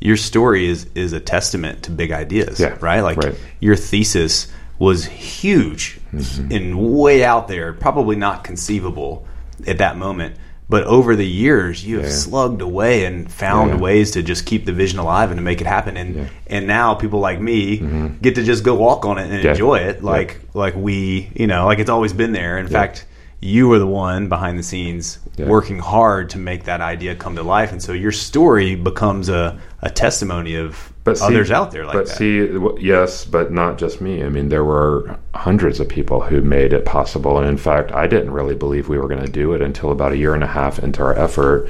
your 0.00 0.16
story 0.16 0.66
is 0.66 0.86
is 0.94 1.12
a 1.12 1.20
testament 1.20 1.82
to 1.84 1.90
big 1.90 2.12
ideas. 2.12 2.58
Yeah. 2.58 2.76
Right. 2.80 3.00
Like 3.00 3.18
right. 3.18 3.38
your 3.60 3.76
thesis 3.76 4.50
was 4.78 5.04
huge 5.04 6.00
mm-hmm. 6.12 6.50
and 6.50 6.98
way 6.98 7.22
out 7.24 7.46
there, 7.48 7.72
probably 7.72 8.16
not 8.16 8.42
conceivable 8.42 9.26
at 9.66 9.78
that 9.78 9.96
moment. 9.96 10.36
But 10.68 10.84
over 10.84 11.16
the 11.16 11.26
years, 11.26 11.84
you 11.84 11.96
have 11.96 12.06
yeah. 12.06 12.12
slugged 12.12 12.62
away 12.62 13.04
and 13.04 13.30
found 13.30 13.72
yeah. 13.72 13.80
ways 13.80 14.12
to 14.12 14.22
just 14.22 14.46
keep 14.46 14.64
the 14.64 14.72
vision 14.72 14.98
alive 14.98 15.30
and 15.30 15.38
to 15.38 15.42
make 15.42 15.60
it 15.60 15.66
happen. 15.66 15.96
And 15.96 16.14
yeah. 16.14 16.28
and 16.46 16.66
now 16.66 16.94
people 16.94 17.20
like 17.20 17.40
me 17.40 17.78
mm-hmm. 17.78 18.18
get 18.22 18.36
to 18.36 18.42
just 18.42 18.64
go 18.64 18.74
walk 18.74 19.04
on 19.04 19.18
it 19.18 19.30
and 19.30 19.46
enjoy 19.46 19.80
it, 19.80 20.02
like 20.02 20.40
like 20.54 20.74
we, 20.74 21.30
you 21.34 21.46
know, 21.46 21.66
like 21.66 21.78
it's 21.78 21.90
always 21.90 22.12
been 22.12 22.32
there. 22.32 22.58
In 22.58 22.68
fact, 22.68 23.04
you 23.44 23.66
were 23.66 23.80
the 23.80 23.86
one 23.86 24.28
behind 24.28 24.56
the 24.56 24.62
scenes 24.62 25.18
yeah. 25.36 25.48
working 25.48 25.80
hard 25.80 26.30
to 26.30 26.38
make 26.38 26.62
that 26.64 26.80
idea 26.80 27.16
come 27.16 27.34
to 27.34 27.42
life. 27.42 27.72
And 27.72 27.82
so 27.82 27.92
your 27.92 28.12
story 28.12 28.76
becomes 28.76 29.28
a, 29.28 29.60
a 29.82 29.90
testimony 29.90 30.54
of 30.54 30.92
but 31.02 31.20
others 31.20 31.48
see, 31.48 31.54
out 31.54 31.72
there 31.72 31.84
like 31.84 31.94
but 31.94 32.06
that. 32.06 32.16
see 32.16 32.48
yes 32.78 33.24
but 33.24 33.50
not 33.50 33.78
just 33.78 34.00
me. 34.00 34.22
I 34.22 34.28
mean 34.28 34.48
there 34.48 34.64
were 34.64 35.18
hundreds 35.34 35.80
of 35.80 35.88
people 35.88 36.20
who 36.20 36.40
made 36.40 36.72
it 36.72 36.84
possible. 36.84 37.36
And 37.36 37.48
in 37.48 37.56
fact 37.56 37.90
i 37.90 38.06
didn't 38.06 38.30
really 38.30 38.54
believe 38.54 38.88
we 38.88 38.96
were 38.96 39.08
going 39.08 39.24
to 39.24 39.32
do 39.32 39.52
it 39.54 39.60
until 39.60 39.90
about 39.90 40.12
a 40.12 40.16
year 40.16 40.34
and 40.34 40.44
a 40.44 40.48
half 40.48 40.78
into 40.78 41.02
our 41.02 41.18
effort. 41.18 41.68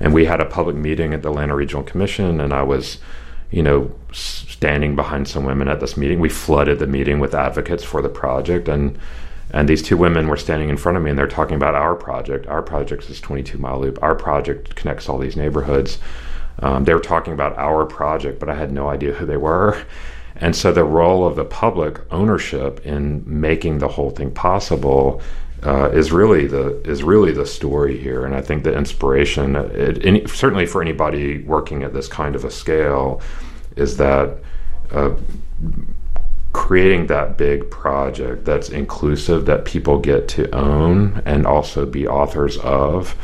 And 0.00 0.12
we 0.12 0.24
had 0.24 0.40
a 0.40 0.44
public 0.44 0.74
meeting 0.74 1.14
at 1.14 1.22
the 1.22 1.30
atlanta 1.30 1.54
regional 1.54 1.84
commission 1.84 2.40
and 2.40 2.52
i 2.52 2.62
was 2.62 2.98
you 3.52 3.62
know 3.62 3.94
standing 4.12 4.96
behind 4.96 5.28
some 5.28 5.44
women 5.44 5.68
at 5.68 5.78
this 5.78 5.96
meeting. 5.96 6.18
We 6.18 6.30
flooded 6.30 6.78
the 6.80 6.86
meeting 6.86 7.20
with 7.20 7.34
advocates 7.34 7.84
for 7.84 8.02
the 8.02 8.08
project 8.08 8.68
and 8.68 8.98
and 9.56 9.66
these 9.66 9.80
two 9.80 9.96
women 9.96 10.28
were 10.28 10.36
standing 10.36 10.68
in 10.68 10.76
front 10.76 10.98
of 10.98 11.02
me 11.02 11.08
and 11.08 11.18
they're 11.18 11.26
talking 11.26 11.56
about 11.56 11.74
our 11.74 11.94
project. 11.94 12.46
Our 12.46 12.62
project 12.62 13.08
is 13.08 13.22
22 13.22 13.56
Mile 13.56 13.80
Loop. 13.80 13.98
Our 14.02 14.14
project 14.14 14.76
connects 14.76 15.08
all 15.08 15.16
these 15.16 15.34
neighborhoods. 15.34 15.98
Um, 16.58 16.84
they 16.84 16.92
were 16.92 17.00
talking 17.00 17.32
about 17.32 17.56
our 17.56 17.86
project, 17.86 18.38
but 18.38 18.50
I 18.50 18.54
had 18.54 18.70
no 18.70 18.88
idea 18.88 19.14
who 19.14 19.26
they 19.26 19.38
were. 19.38 19.82
And 20.38 20.54
so 20.54 20.70
the 20.70 20.84
role 20.84 21.26
of 21.26 21.34
the 21.34 21.46
public 21.46 21.98
ownership 22.12 22.84
in 22.84 23.24
making 23.24 23.78
the 23.78 23.88
whole 23.88 24.10
thing 24.10 24.30
possible 24.30 25.22
uh, 25.62 25.88
is 25.94 26.12
really 26.12 26.46
the 26.46 26.78
is 26.82 27.02
really 27.02 27.32
the 27.32 27.46
story 27.46 27.96
here. 27.96 28.26
And 28.26 28.34
I 28.34 28.42
think 28.42 28.62
the 28.62 28.76
inspiration, 28.76 29.56
it, 29.56 30.04
any, 30.04 30.26
certainly 30.26 30.66
for 30.66 30.82
anybody 30.82 31.42
working 31.44 31.84
at 31.84 31.94
this 31.94 32.06
kind 32.06 32.36
of 32.36 32.44
a 32.44 32.50
scale, 32.50 33.22
is 33.76 33.96
that. 33.96 34.36
Uh, 34.90 35.14
creating 36.56 37.06
that 37.06 37.36
big 37.36 37.70
project 37.70 38.46
that's 38.46 38.70
inclusive 38.70 39.44
that 39.44 39.66
people 39.66 39.98
get 39.98 40.26
to 40.26 40.50
own 40.54 41.22
and 41.26 41.46
also 41.46 41.84
be 41.84 42.08
authors 42.08 42.56
of 42.58 43.14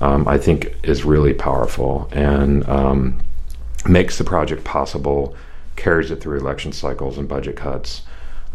um, 0.00 0.26
i 0.28 0.38
think 0.38 0.72
is 0.84 1.04
really 1.04 1.34
powerful 1.34 2.08
and 2.12 2.66
um, 2.68 3.20
makes 3.88 4.18
the 4.18 4.24
project 4.24 4.62
possible 4.62 5.34
carries 5.74 6.12
it 6.12 6.20
through 6.20 6.38
election 6.38 6.70
cycles 6.70 7.18
and 7.18 7.28
budget 7.28 7.56
cuts 7.56 8.02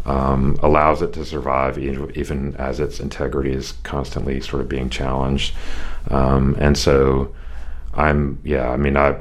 um, 0.06 0.58
allows 0.62 1.02
it 1.02 1.12
to 1.12 1.26
survive 1.26 1.78
even, 1.78 2.56
as 2.56 2.80
its 2.80 3.00
integrity 3.00 3.52
is 3.52 3.74
constantly 3.84 4.40
sort 4.40 4.62
of 4.62 4.68
being 4.68 4.90
challenged. 4.90 5.54
Um, 6.08 6.56
and 6.58 6.76
so 6.76 7.34
i'm 7.94 8.40
yeah 8.42 8.70
i 8.70 8.76
mean 8.78 8.96
i 8.96 9.14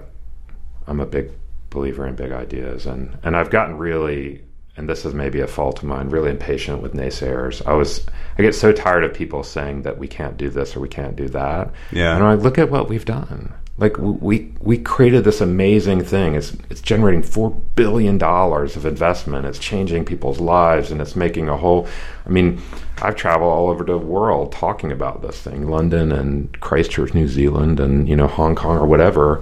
i'm 0.87 1.01
a 1.01 1.05
big 1.05 1.29
believer 1.69 2.07
in 2.07 2.15
big 2.15 2.31
ideas 2.31 2.85
and 2.85 3.17
and 3.21 3.35
i've 3.35 3.49
gotten 3.49 3.77
really 3.77 4.41
and 4.77 4.87
this 4.87 5.05
is 5.05 5.13
maybe 5.13 5.41
a 5.41 5.47
fault 5.47 5.79
of 5.79 5.83
mine, 5.83 6.09
really 6.09 6.29
impatient 6.29 6.81
with 6.81 6.93
naysayers. 6.93 7.65
I 7.67 7.73
was, 7.73 8.05
I 8.37 8.41
get 8.41 8.55
so 8.55 8.71
tired 8.71 9.03
of 9.03 9.13
people 9.13 9.43
saying 9.43 9.81
that 9.81 9.97
we 9.97 10.07
can't 10.07 10.37
do 10.37 10.49
this 10.49 10.75
or 10.75 10.79
we 10.79 10.87
can't 10.87 11.15
do 11.15 11.27
that. 11.29 11.71
Yeah. 11.91 12.15
And 12.15 12.23
I 12.23 12.35
look 12.35 12.57
at 12.57 12.71
what 12.71 12.87
we've 12.87 13.05
done. 13.05 13.53
Like 13.77 13.97
we 13.97 14.53
we 14.59 14.77
created 14.77 15.23
this 15.23 15.41
amazing 15.41 16.03
thing. 16.03 16.35
It's 16.35 16.55
it's 16.69 16.81
generating 16.81 17.23
four 17.23 17.49
billion 17.49 18.19
dollars 18.19 18.75
of 18.75 18.85
investment. 18.85 19.47
It's 19.47 19.57
changing 19.57 20.05
people's 20.05 20.39
lives, 20.39 20.91
and 20.91 21.01
it's 21.01 21.15
making 21.15 21.49
a 21.49 21.57
whole. 21.57 21.87
I 22.25 22.29
mean, 22.29 22.61
I've 23.01 23.15
traveled 23.15 23.51
all 23.51 23.69
over 23.69 23.83
the 23.83 23.97
world 23.97 24.51
talking 24.51 24.91
about 24.91 25.23
this 25.23 25.41
thing, 25.41 25.67
London 25.67 26.11
and 26.11 26.59
Christchurch, 26.59 27.15
New 27.15 27.27
Zealand, 27.27 27.79
and 27.79 28.07
you 28.07 28.15
know 28.15 28.27
Hong 28.27 28.53
Kong 28.53 28.77
or 28.77 28.85
whatever 28.85 29.41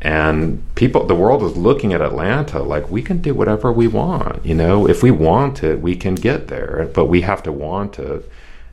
and 0.00 0.62
people 0.74 1.04
the 1.06 1.14
world 1.14 1.42
is 1.42 1.56
looking 1.56 1.92
at 1.92 2.00
atlanta 2.00 2.62
like 2.62 2.88
we 2.88 3.02
can 3.02 3.18
do 3.18 3.34
whatever 3.34 3.72
we 3.72 3.88
want 3.88 4.44
you 4.44 4.54
know? 4.54 4.88
If 4.88 5.02
we 5.02 5.10
want 5.10 5.64
it 5.64 5.80
we 5.80 5.96
can 5.96 6.14
get 6.14 6.48
there 6.48 6.90
but 6.94 7.06
we 7.06 7.22
have 7.22 7.42
to 7.44 7.52
want 7.52 7.98
it. 7.98 8.30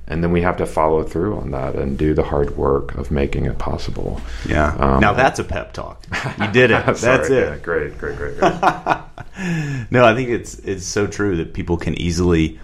And 0.08 0.24
then 0.24 0.32
we 0.32 0.42
have 0.42 0.58
to 0.58 0.68
follow 0.68 1.02
through 1.02 1.36
on 1.38 1.50
that 1.50 1.74
and 1.74 1.98
do 1.98 2.14
the 2.14 2.22
hard 2.22 2.56
work 2.56 2.94
of 2.94 3.10
making 3.10 3.48
it 3.48 3.58
possible. 3.58 4.22
Yeah. 4.48 4.76
Um, 4.76 5.00
now 5.00 5.14
that's 5.14 5.40
a 5.40 5.44
pep 5.44 5.74
talk. 5.74 6.06
You 6.40 6.52
did 6.52 6.70
it. 6.70 6.86
That's 7.02 7.04
it. 7.04 7.32
Yeah, 7.32 7.58
great 7.58 7.98
great 7.98 8.16
great, 8.16 8.38
great. 8.38 8.54
no 9.92 10.06
i 10.06 10.16
think 10.16 10.30
it's 10.30 10.60
it's 10.60 10.86
so 10.86 11.06
true 11.08 11.36
that 11.38 11.54
people 11.54 11.76
can 11.76 11.94
easily 11.96 12.60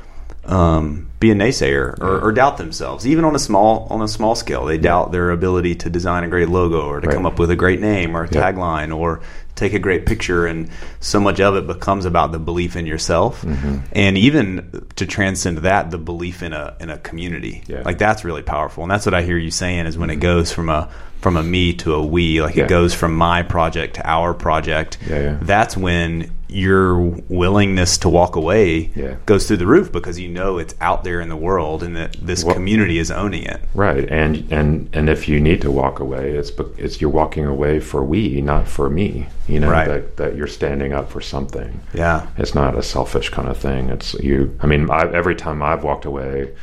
um, 0.45 1.09
be 1.19 1.29
a 1.29 1.35
naysayer 1.35 1.99
or, 1.99 2.19
or, 2.19 2.31
doubt 2.31 2.57
themselves, 2.57 3.05
even 3.05 3.25
on 3.25 3.35
a 3.35 3.39
small 3.39 3.85
on 3.91 4.01
a 4.01 4.07
small 4.07 4.33
scale. 4.33 4.65
They 4.65 4.79
doubt 4.79 5.11
their 5.11 5.29
ability 5.29 5.75
to 5.75 5.89
design 5.89 6.23
a 6.23 6.27
great 6.27 6.49
logo 6.49 6.81
or 6.87 6.99
to 6.99 7.07
right. 7.07 7.15
come 7.15 7.27
up 7.27 7.37
with 7.37 7.51
a 7.51 7.55
great 7.55 7.79
name 7.79 8.17
or 8.17 8.23
a 8.23 8.27
tagline 8.27 8.95
or 8.95 9.21
take 9.55 9.73
a 9.73 9.79
great 9.79 10.07
picture. 10.07 10.47
And 10.47 10.69
so 10.99 11.19
much 11.19 11.39
of 11.39 11.55
it 11.55 11.67
becomes 11.67 12.05
about 12.05 12.31
the 12.31 12.39
belief 12.39 12.75
in 12.75 12.87
yourself, 12.87 13.43
mm-hmm. 13.43 13.79
and 13.91 14.17
even 14.17 14.87
to 14.95 15.05
transcend 15.05 15.59
that, 15.59 15.91
the 15.91 15.99
belief 15.99 16.41
in 16.41 16.53
a 16.53 16.75
in 16.79 16.89
a 16.89 16.97
community. 16.97 17.63
Yeah. 17.67 17.83
Like 17.83 17.99
that's 17.99 18.25
really 18.25 18.43
powerful, 18.43 18.83
and 18.83 18.91
that's 18.91 19.05
what 19.05 19.13
I 19.13 19.21
hear 19.21 19.37
you 19.37 19.51
saying 19.51 19.85
is 19.85 19.97
when 19.97 20.09
mm-hmm. 20.09 20.17
it 20.17 20.21
goes 20.21 20.51
from 20.51 20.69
a 20.69 20.89
from 21.21 21.37
a 21.37 21.43
me 21.43 21.73
to 21.75 21.93
a 21.93 22.03
we, 22.03 22.41
like 22.41 22.55
yeah. 22.55 22.63
it 22.63 22.67
goes 22.67 22.95
from 22.95 23.15
my 23.15 23.43
project 23.43 23.95
to 23.95 24.09
our 24.09 24.33
project. 24.33 24.97
Yeah, 25.07 25.37
that's 25.39 25.77
when 25.77 26.31
your 26.51 26.97
willingness 27.29 27.97
to 27.97 28.09
walk 28.09 28.35
away 28.35 28.91
yeah. 28.93 29.15
goes 29.25 29.47
through 29.47 29.55
the 29.55 29.65
roof 29.65 29.89
because 29.89 30.19
you 30.19 30.27
know 30.27 30.57
it's 30.57 30.75
out 30.81 31.05
there 31.05 31.21
in 31.21 31.29
the 31.29 31.35
world 31.37 31.81
and 31.81 31.95
that 31.95 32.11
this 32.21 32.43
well, 32.43 32.53
community 32.53 32.97
is 32.97 33.09
owning 33.09 33.43
it. 33.43 33.61
Right, 33.73 34.07
and 34.09 34.51
and 34.51 34.89
and 34.91 35.09
if 35.09 35.29
you 35.29 35.39
need 35.39 35.61
to 35.61 35.71
walk 35.71 35.99
away, 35.99 36.31
it's 36.31 36.51
it's 36.77 36.99
you're 36.99 37.09
walking 37.09 37.45
away 37.45 37.79
for 37.79 38.03
we, 38.03 38.41
not 38.41 38.67
for 38.67 38.89
me. 38.89 39.27
You 39.47 39.61
know 39.61 39.71
right. 39.71 39.87
that 39.87 40.17
that 40.17 40.35
you're 40.35 40.47
standing 40.47 40.91
up 40.91 41.09
for 41.09 41.21
something. 41.21 41.79
Yeah, 41.93 42.27
it's 42.37 42.53
not 42.53 42.77
a 42.77 42.83
selfish 42.83 43.29
kind 43.29 43.47
of 43.47 43.57
thing. 43.57 43.89
It's 43.89 44.13
you. 44.15 44.57
I 44.59 44.67
mean, 44.67 44.89
I, 44.89 45.09
every 45.11 45.35
time 45.35 45.63
I've 45.63 45.85
walked 45.85 46.03
away, 46.03 46.53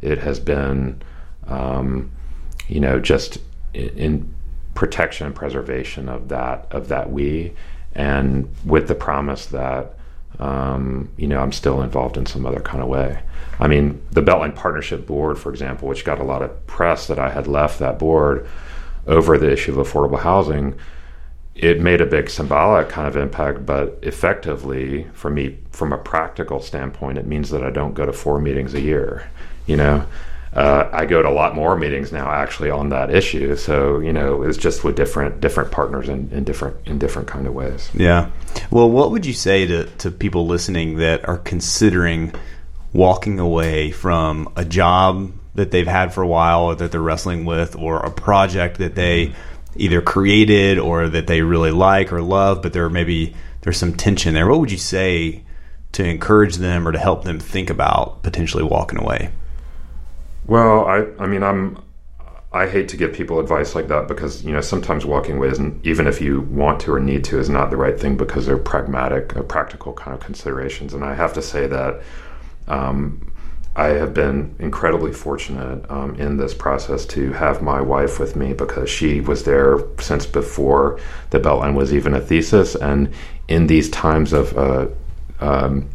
it 0.00 0.18
has 0.18 0.40
been, 0.40 1.00
um, 1.46 2.10
you 2.66 2.80
know, 2.80 2.98
just 2.98 3.38
in, 3.72 3.88
in 3.90 4.34
protection 4.74 5.26
and 5.26 5.34
preservation 5.34 6.08
of 6.08 6.28
that 6.28 6.66
of 6.72 6.88
that 6.88 7.12
we, 7.12 7.52
and 7.98 8.48
with 8.64 8.88
the 8.88 8.94
promise 8.94 9.46
that 9.46 9.94
um, 10.38 11.10
you 11.18 11.26
know 11.26 11.40
I'm 11.40 11.52
still 11.52 11.82
involved 11.82 12.16
in 12.16 12.24
some 12.24 12.46
other 12.46 12.60
kind 12.60 12.82
of 12.82 12.88
way. 12.88 13.20
I 13.60 13.66
mean, 13.66 14.00
the 14.12 14.22
Beltline 14.22 14.54
Partnership 14.54 15.06
Board, 15.06 15.38
for 15.38 15.50
example, 15.50 15.88
which 15.88 16.04
got 16.04 16.20
a 16.20 16.24
lot 16.24 16.42
of 16.42 16.66
press 16.66 17.08
that 17.08 17.18
I 17.18 17.28
had 17.30 17.46
left 17.46 17.80
that 17.80 17.98
board 17.98 18.48
over 19.06 19.36
the 19.36 19.52
issue 19.52 19.78
of 19.78 19.86
affordable 19.86 20.20
housing 20.20 20.74
it 21.58 21.80
made 21.80 22.00
a 22.00 22.06
big 22.06 22.30
symbolic 22.30 22.88
kind 22.88 23.08
of 23.08 23.16
impact, 23.16 23.66
but 23.66 23.98
effectively, 24.02 25.08
for 25.12 25.28
me, 25.28 25.58
from 25.72 25.92
a 25.92 25.98
practical 25.98 26.60
standpoint, 26.60 27.18
it 27.18 27.26
means 27.26 27.50
that 27.50 27.64
I 27.64 27.70
don't 27.70 27.94
go 27.94 28.06
to 28.06 28.12
four 28.12 28.40
meetings 28.40 28.74
a 28.74 28.80
year. 28.80 29.28
You 29.66 29.76
know, 29.76 30.06
uh, 30.58 30.90
I 30.92 31.06
go 31.06 31.22
to 31.22 31.28
a 31.28 31.30
lot 31.30 31.54
more 31.54 31.76
meetings 31.76 32.10
now, 32.10 32.28
actually, 32.28 32.70
on 32.70 32.88
that 32.88 33.14
issue. 33.14 33.54
So 33.54 34.00
you 34.00 34.12
know, 34.12 34.42
it's 34.42 34.58
just 34.58 34.82
with 34.82 34.96
different 34.96 35.40
different 35.40 35.70
partners 35.70 36.08
in, 36.08 36.28
in 36.32 36.42
different 36.42 36.76
in 36.84 36.98
different 36.98 37.28
kind 37.28 37.46
of 37.46 37.54
ways. 37.54 37.88
Yeah. 37.94 38.30
Well, 38.70 38.90
what 38.90 39.12
would 39.12 39.24
you 39.24 39.34
say 39.34 39.66
to 39.66 39.84
to 39.84 40.10
people 40.10 40.46
listening 40.46 40.96
that 40.96 41.28
are 41.28 41.38
considering 41.38 42.32
walking 42.92 43.38
away 43.38 43.92
from 43.92 44.52
a 44.56 44.64
job 44.64 45.32
that 45.54 45.70
they've 45.70 45.86
had 45.86 46.12
for 46.12 46.22
a 46.22 46.26
while, 46.26 46.64
or 46.64 46.74
that 46.74 46.90
they're 46.90 47.00
wrestling 47.00 47.44
with, 47.44 47.76
or 47.76 48.00
a 48.00 48.10
project 48.10 48.78
that 48.78 48.96
they 48.96 49.34
either 49.76 50.00
created 50.00 50.78
or 50.78 51.08
that 51.08 51.28
they 51.28 51.42
really 51.42 51.70
like 51.70 52.12
or 52.12 52.20
love, 52.20 52.62
but 52.62 52.72
there 52.72 52.88
maybe 52.90 53.32
there's 53.60 53.76
some 53.76 53.94
tension 53.94 54.34
there. 54.34 54.48
What 54.48 54.58
would 54.58 54.72
you 54.72 54.78
say 54.78 55.44
to 55.92 56.04
encourage 56.04 56.56
them 56.56 56.88
or 56.88 56.90
to 56.90 56.98
help 56.98 57.22
them 57.22 57.38
think 57.38 57.70
about 57.70 58.24
potentially 58.24 58.64
walking 58.64 58.98
away? 58.98 59.30
Well, 60.48 60.86
I 60.86 61.06
I 61.22 61.26
mean 61.26 61.42
I'm 61.44 61.80
I 62.52 62.66
hate 62.66 62.88
to 62.88 62.96
give 62.96 63.12
people 63.12 63.38
advice 63.38 63.74
like 63.74 63.88
that 63.88 64.08
because 64.08 64.42
you 64.44 64.52
know 64.52 64.62
sometimes 64.62 65.04
walking 65.04 65.36
away 65.36 65.48
isn't 65.48 65.86
even 65.86 66.06
if 66.06 66.20
you 66.20 66.40
want 66.40 66.80
to 66.80 66.94
or 66.94 66.98
need 67.00 67.22
to 67.24 67.38
is 67.38 67.50
not 67.50 67.70
the 67.70 67.76
right 67.76 68.00
thing 68.00 68.16
because 68.16 68.46
they're 68.46 68.56
pragmatic, 68.56 69.36
uh, 69.36 69.42
practical 69.42 69.92
kind 69.92 70.14
of 70.14 70.20
considerations. 70.20 70.94
And 70.94 71.04
I 71.04 71.14
have 71.14 71.34
to 71.34 71.42
say 71.42 71.66
that 71.66 72.00
um, 72.66 73.30
I 73.76 73.88
have 73.88 74.14
been 74.14 74.56
incredibly 74.58 75.12
fortunate 75.12 75.88
um, 75.90 76.14
in 76.16 76.38
this 76.38 76.54
process 76.54 77.04
to 77.06 77.32
have 77.32 77.60
my 77.60 77.82
wife 77.82 78.18
with 78.18 78.34
me 78.34 78.54
because 78.54 78.88
she 78.88 79.20
was 79.20 79.44
there 79.44 79.78
since 80.00 80.24
before 80.24 80.98
the 81.30 81.38
Beltline 81.38 81.74
was 81.74 81.92
even 81.92 82.14
a 82.14 82.20
thesis. 82.20 82.74
And 82.74 83.12
in 83.48 83.66
these 83.66 83.90
times 83.90 84.32
of, 84.32 84.56
uh, 84.56 84.86
um, 85.40 85.90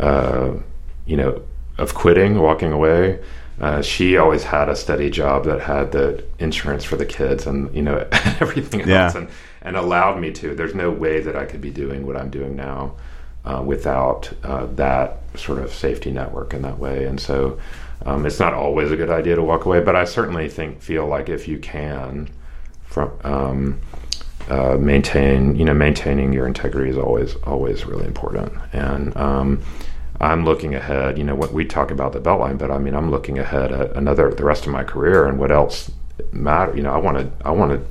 uh, 0.00 0.54
you 1.04 1.16
know, 1.18 1.42
of 1.76 1.94
quitting, 1.94 2.40
walking 2.40 2.72
away, 2.72 3.20
uh, 3.60 3.80
she 3.80 4.16
always 4.16 4.44
had 4.44 4.68
a 4.68 4.76
steady 4.76 5.10
job 5.10 5.44
that 5.44 5.60
had 5.60 5.92
the 5.92 6.22
insurance 6.38 6.84
for 6.84 6.96
the 6.96 7.06
kids 7.06 7.46
and 7.46 7.74
you 7.74 7.82
know 7.82 8.06
everything 8.40 8.80
else, 8.80 8.88
yeah. 8.88 9.16
and, 9.16 9.28
and 9.62 9.76
allowed 9.76 10.20
me 10.20 10.30
to. 10.32 10.54
There's 10.54 10.74
no 10.74 10.90
way 10.90 11.20
that 11.20 11.36
I 11.36 11.46
could 11.46 11.60
be 11.60 11.70
doing 11.70 12.06
what 12.06 12.16
I'm 12.16 12.30
doing 12.30 12.54
now 12.54 12.96
uh, 13.46 13.62
without 13.64 14.30
uh, 14.42 14.66
that 14.74 15.20
sort 15.36 15.58
of 15.58 15.72
safety 15.72 16.10
network 16.10 16.52
in 16.52 16.62
that 16.62 16.78
way. 16.78 17.06
And 17.06 17.18
so 17.18 17.58
um, 18.04 18.26
it's 18.26 18.38
not 18.38 18.52
always 18.52 18.90
a 18.90 18.96
good 18.96 19.10
idea 19.10 19.36
to 19.36 19.42
walk 19.42 19.64
away, 19.64 19.80
but 19.80 19.96
I 19.96 20.04
certainly 20.04 20.48
think 20.48 20.82
feel 20.82 21.06
like 21.06 21.28
if 21.28 21.48
you 21.48 21.58
can, 21.58 22.28
from 22.84 23.12
um, 23.24 23.80
uh, 24.48 24.76
maintain 24.78 25.56
you 25.56 25.64
know 25.64 25.74
maintaining 25.74 26.32
your 26.32 26.46
integrity 26.46 26.90
is 26.90 26.98
always 26.98 27.36
always 27.44 27.86
really 27.86 28.06
important. 28.06 28.52
And 28.72 29.16
um, 29.16 29.62
I'm 30.20 30.44
looking 30.44 30.74
ahead. 30.74 31.18
You 31.18 31.24
know 31.24 31.34
what 31.34 31.52
we 31.52 31.64
talk 31.64 31.90
about 31.90 32.12
the 32.12 32.20
Beltline, 32.20 32.58
but 32.58 32.70
I 32.70 32.78
mean 32.78 32.94
I'm 32.94 33.10
looking 33.10 33.38
ahead 33.38 33.72
at 33.72 33.96
another 33.96 34.30
the 34.32 34.44
rest 34.44 34.66
of 34.66 34.72
my 34.72 34.84
career 34.84 35.26
and 35.26 35.38
what 35.38 35.50
else 35.50 35.90
matter. 36.32 36.76
You 36.76 36.82
know 36.82 36.92
I 36.92 36.98
want 36.98 37.18
to 37.18 37.46
I 37.46 37.50
want 37.50 37.72
to 37.72 37.86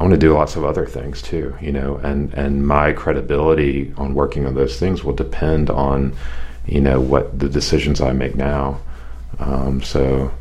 I 0.00 0.04
want 0.04 0.14
to 0.14 0.18
do 0.18 0.32
lots 0.32 0.54
of 0.54 0.64
other 0.64 0.86
things 0.86 1.20
too, 1.20 1.56
you 1.60 1.72
know, 1.72 1.96
and 1.96 2.32
and 2.34 2.66
my 2.66 2.92
credibility 2.92 3.92
on 3.96 4.14
working 4.14 4.46
on 4.46 4.54
those 4.54 4.78
things 4.78 5.02
will 5.02 5.14
depend 5.14 5.70
on, 5.70 6.14
you 6.66 6.80
know, 6.80 7.00
what 7.00 7.38
the 7.38 7.48
decisions 7.48 8.00
I 8.00 8.12
make 8.12 8.36
now. 8.36 8.80
Um, 9.40 9.82
so 9.82 10.32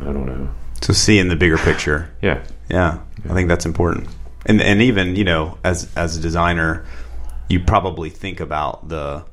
I 0.00 0.04
don't 0.04 0.26
know. 0.26 0.48
So 0.80 0.92
seeing 0.92 1.28
the 1.28 1.36
bigger 1.36 1.58
picture. 1.58 2.10
yeah. 2.22 2.42
yeah, 2.68 3.00
yeah, 3.24 3.30
I 3.30 3.34
think 3.34 3.48
that's 3.48 3.66
important. 3.66 4.08
And 4.46 4.62
and 4.62 4.80
even 4.80 5.16
you 5.16 5.24
know, 5.24 5.58
as 5.62 5.90
as 5.94 6.16
a 6.16 6.20
designer, 6.20 6.86
you 7.48 7.60
probably 7.60 8.08
think 8.08 8.40
about 8.40 8.88
the 8.88 9.24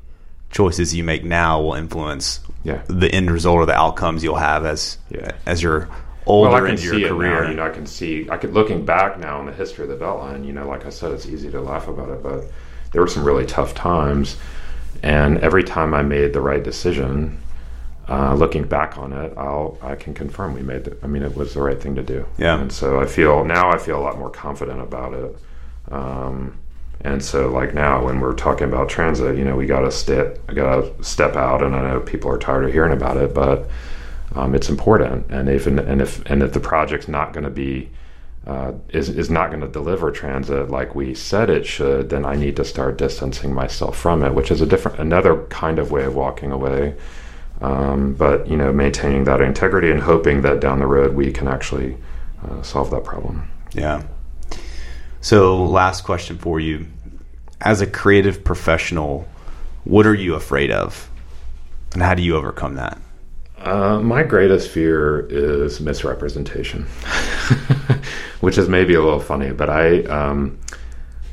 choices 0.51 0.93
you 0.93 1.03
make 1.03 1.23
now 1.23 1.61
will 1.61 1.73
influence 1.73 2.41
yeah. 2.63 2.83
the 2.87 3.11
end 3.11 3.31
result 3.31 3.55
or 3.57 3.65
the 3.65 3.73
outcomes 3.73 4.23
you'll 4.23 4.35
have 4.35 4.65
as 4.65 4.97
yeah. 5.09 5.31
as 5.45 5.63
you're 5.63 5.89
older 6.25 6.49
well, 6.49 6.57
I 6.57 6.61
can 6.61 6.71
into 6.71 6.89
see 6.89 6.99
your 6.99 7.09
career. 7.09 7.43
Now, 7.43 7.49
you 7.49 7.55
know, 7.55 7.65
I 7.65 7.69
can 7.69 7.85
see. 7.85 8.29
I 8.29 8.37
could 8.37 8.53
looking 8.53 8.85
back 8.85 9.19
now 9.19 9.39
in 9.39 9.45
the 9.45 9.53
history 9.53 9.83
of 9.83 9.89
the 9.89 10.03
Beltline. 10.03 10.45
You 10.45 10.53
know, 10.53 10.67
like 10.67 10.85
I 10.85 10.89
said, 10.89 11.11
it's 11.11 11.25
easy 11.25 11.49
to 11.51 11.61
laugh 11.61 11.87
about 11.87 12.09
it, 12.09 12.21
but 12.21 12.45
there 12.91 13.01
were 13.01 13.07
some 13.07 13.23
really 13.23 13.45
tough 13.45 13.73
times, 13.73 14.37
and 15.01 15.39
every 15.39 15.63
time 15.63 15.93
I 15.93 16.03
made 16.03 16.33
the 16.33 16.41
right 16.41 16.63
decision, 16.63 17.41
uh, 18.07 18.35
looking 18.35 18.65
back 18.65 18.97
on 18.97 19.13
it, 19.13 19.33
I'll 19.37 19.77
I 19.81 19.95
can 19.95 20.13
confirm 20.13 20.53
we 20.53 20.61
made. 20.61 20.85
The, 20.85 20.97
I 21.01 21.07
mean, 21.07 21.23
it 21.23 21.35
was 21.35 21.53
the 21.53 21.61
right 21.61 21.81
thing 21.81 21.95
to 21.95 22.03
do. 22.03 22.25
Yeah. 22.37 22.59
And 22.59 22.71
so 22.71 22.99
I 22.99 23.05
feel 23.05 23.45
now 23.45 23.71
I 23.71 23.77
feel 23.77 23.97
a 23.97 24.03
lot 24.03 24.19
more 24.19 24.29
confident 24.29 24.81
about 24.81 25.13
it. 25.13 25.37
Um, 25.89 26.60
and 27.03 27.23
so, 27.23 27.49
like 27.49 27.73
now, 27.73 28.05
when 28.05 28.19
we're 28.19 28.33
talking 28.33 28.67
about 28.67 28.89
transit, 28.89 29.37
you 29.37 29.43
know, 29.43 29.55
we 29.55 29.65
got 29.65 29.81
to 29.81 29.91
step, 29.91 30.45
got 30.47 30.81
to 30.81 31.03
step 31.03 31.35
out, 31.35 31.63
and 31.63 31.75
I 31.75 31.81
know 31.89 31.99
people 31.99 32.29
are 32.29 32.37
tired 32.37 32.65
of 32.65 32.71
hearing 32.71 32.93
about 32.93 33.17
it, 33.17 33.33
but 33.33 33.69
um, 34.35 34.53
it's 34.55 34.69
important. 34.69 35.29
And 35.29 35.49
if 35.49 35.67
and 35.67 36.01
if 36.01 36.23
and 36.25 36.43
if 36.43 36.53
the 36.53 36.59
project's 36.59 37.07
not 37.07 37.33
going 37.33 37.43
to 37.43 37.49
be 37.49 37.89
uh, 38.45 38.73
is 38.89 39.09
is 39.09 39.29
not 39.29 39.49
going 39.49 39.61
to 39.61 39.67
deliver 39.67 40.11
transit 40.11 40.69
like 40.69 40.95
we 40.95 41.13
said 41.13 41.49
it 41.49 41.65
should, 41.65 42.09
then 42.09 42.25
I 42.25 42.35
need 42.35 42.55
to 42.57 42.65
start 42.65 42.97
distancing 42.97 43.53
myself 43.53 43.97
from 43.97 44.23
it, 44.23 44.33
which 44.33 44.51
is 44.51 44.61
a 44.61 44.65
different 44.65 44.99
another 44.99 45.43
kind 45.45 45.79
of 45.79 45.91
way 45.91 46.03
of 46.03 46.15
walking 46.15 46.51
away. 46.51 46.95
Um, 47.61 48.13
but 48.13 48.47
you 48.47 48.57
know, 48.57 48.71
maintaining 48.71 49.23
that 49.25 49.41
integrity 49.41 49.91
and 49.91 50.01
hoping 50.01 50.41
that 50.41 50.59
down 50.59 50.79
the 50.79 50.87
road 50.87 51.13
we 51.15 51.31
can 51.31 51.47
actually 51.47 51.97
uh, 52.43 52.61
solve 52.61 52.89
that 52.91 53.03
problem. 53.03 53.49
Yeah. 53.73 54.03
So, 55.21 55.63
last 55.63 56.03
question 56.03 56.37
for 56.37 56.59
you: 56.59 56.87
As 57.61 57.79
a 57.79 57.87
creative 57.87 58.43
professional, 58.43 59.27
what 59.83 60.07
are 60.07 60.15
you 60.15 60.33
afraid 60.33 60.71
of, 60.71 61.09
and 61.93 62.01
how 62.01 62.15
do 62.15 62.23
you 62.23 62.35
overcome 62.35 62.75
that? 62.75 62.97
Uh, 63.59 63.99
my 63.99 64.23
greatest 64.23 64.69
fear 64.71 65.27
is 65.29 65.79
misrepresentation, 65.79 66.83
which 68.41 68.57
is 68.57 68.67
maybe 68.67 68.95
a 68.95 69.01
little 69.01 69.19
funny, 69.19 69.51
but 69.51 69.69
I 69.69 70.01
um, 70.05 70.59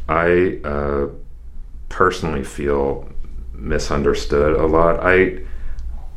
I 0.09 0.61
uh, 0.64 1.07
personally 1.88 2.44
feel 2.44 3.09
misunderstood 3.55 4.53
a 4.61 4.66
lot. 4.66 5.01
I 5.01 5.40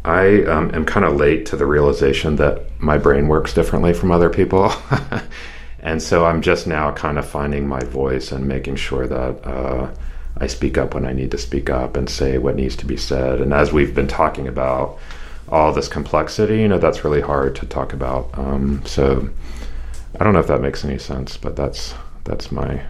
I 0.04 0.44
um, 0.44 0.76
am 0.76 0.84
kind 0.84 1.06
of 1.06 1.16
late 1.16 1.46
to 1.48 1.56
the 1.56 1.66
realization 1.66 2.36
that 2.36 2.66
my 2.82 2.98
brain 2.98 3.30
works 3.30 3.54
differently 3.54 3.94
from 3.94 4.12
other 4.12 4.30
people. 4.30 4.74
and 5.82 6.02
so 6.02 6.26
I'm 6.26 6.42
just 6.42 6.68
now 6.68 6.92
kind 6.92 7.18
of 7.20 7.28
finding 7.28 7.68
my 7.68 7.82
voice 7.82 8.32
and 8.32 8.48
making 8.48 8.78
sure 8.78 9.08
that 9.08 9.46
uh, 9.46 9.92
I 10.38 10.48
speak 10.48 10.78
up 10.78 10.94
when 10.94 11.06
I 11.06 11.14
need 11.14 11.32
to 11.32 11.38
speak 11.38 11.70
up 11.70 11.98
and 11.98 12.10
say 12.10 12.38
what 12.38 12.56
needs 12.56 12.76
to 12.78 12.86
be 12.86 12.98
said. 12.98 13.42
And 13.42 13.54
as 13.54 13.74
we've 13.74 13.94
been 13.94 14.08
talking 14.08 14.48
about, 14.48 15.00
all 15.52 15.74
this 15.74 15.88
complexity, 15.88 16.60
you 16.60 16.68
know, 16.68 16.80
that's 16.80 17.04
really 17.04 17.22
hard 17.22 17.56
to 17.58 17.66
talk 17.66 17.94
about. 17.94 18.30
Um, 18.38 18.82
so 18.86 19.30
I 20.20 20.24
don't 20.24 20.34
know 20.34 20.40
if 20.40 20.48
that 20.48 20.62
makes 20.62 20.86
any 20.86 20.98
sense, 20.98 21.38
but 21.38 21.56
that's 21.56 21.94
that's 22.24 22.52
my 22.52 22.82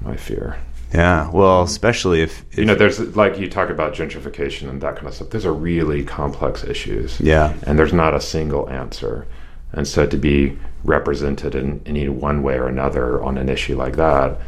my 0.00 0.16
fear. 0.16 0.56
Yeah, 0.92 1.28
well, 1.30 1.62
especially 1.62 2.22
if, 2.22 2.44
if 2.52 2.58
you 2.58 2.64
know, 2.64 2.76
there's 2.76 3.00
like 3.16 3.36
you 3.36 3.50
talk 3.50 3.68
about 3.68 3.94
gentrification 3.94 4.68
and 4.68 4.80
that 4.80 4.94
kind 4.94 5.08
of 5.08 5.14
stuff. 5.14 5.30
Those 5.30 5.44
are 5.44 5.52
really 5.52 6.04
complex 6.04 6.62
issues. 6.62 7.18
Yeah, 7.20 7.54
and 7.66 7.78
there's 7.78 7.92
not 7.92 8.14
a 8.14 8.20
single 8.20 8.70
answer. 8.70 9.26
And 9.72 9.88
so 9.88 10.06
to 10.06 10.16
be 10.16 10.56
represented 10.84 11.54
in 11.54 11.80
any 11.86 12.08
one 12.08 12.42
way 12.42 12.54
or 12.54 12.68
another 12.68 13.22
on 13.22 13.38
an 13.38 13.48
issue 13.48 13.76
like 13.76 13.96
that 13.96 14.38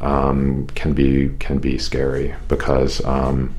um, 0.00 0.66
can 0.74 0.92
be 0.92 1.30
can 1.38 1.58
be 1.58 1.78
scary 1.78 2.34
because 2.48 3.04
um, 3.04 3.54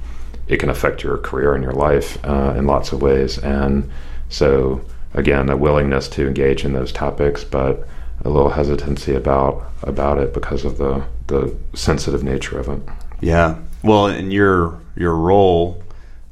it 0.47 0.57
can 0.57 0.69
affect 0.69 1.03
your 1.03 1.17
career 1.17 1.55
and 1.55 1.63
your 1.63 1.73
life 1.73 2.23
uh, 2.25 2.53
in 2.57 2.67
lots 2.67 2.91
of 2.91 3.01
ways. 3.01 3.37
And 3.39 3.89
so, 4.29 4.81
again, 5.13 5.49
a 5.49 5.57
willingness 5.57 6.07
to 6.09 6.27
engage 6.27 6.65
in 6.65 6.73
those 6.73 6.91
topics, 6.91 7.43
but 7.43 7.87
a 8.25 8.29
little 8.29 8.49
hesitancy 8.49 9.15
about 9.15 9.65
about 9.83 10.17
it 10.17 10.33
because 10.33 10.65
of 10.65 10.77
the 10.77 11.03
the 11.27 11.55
sensitive 11.73 12.23
nature 12.23 12.59
of 12.59 12.69
it. 12.69 12.81
Yeah. 13.21 13.57
Well, 13.83 14.07
and 14.07 14.31
your 14.31 14.79
your 14.95 15.15
role 15.15 15.81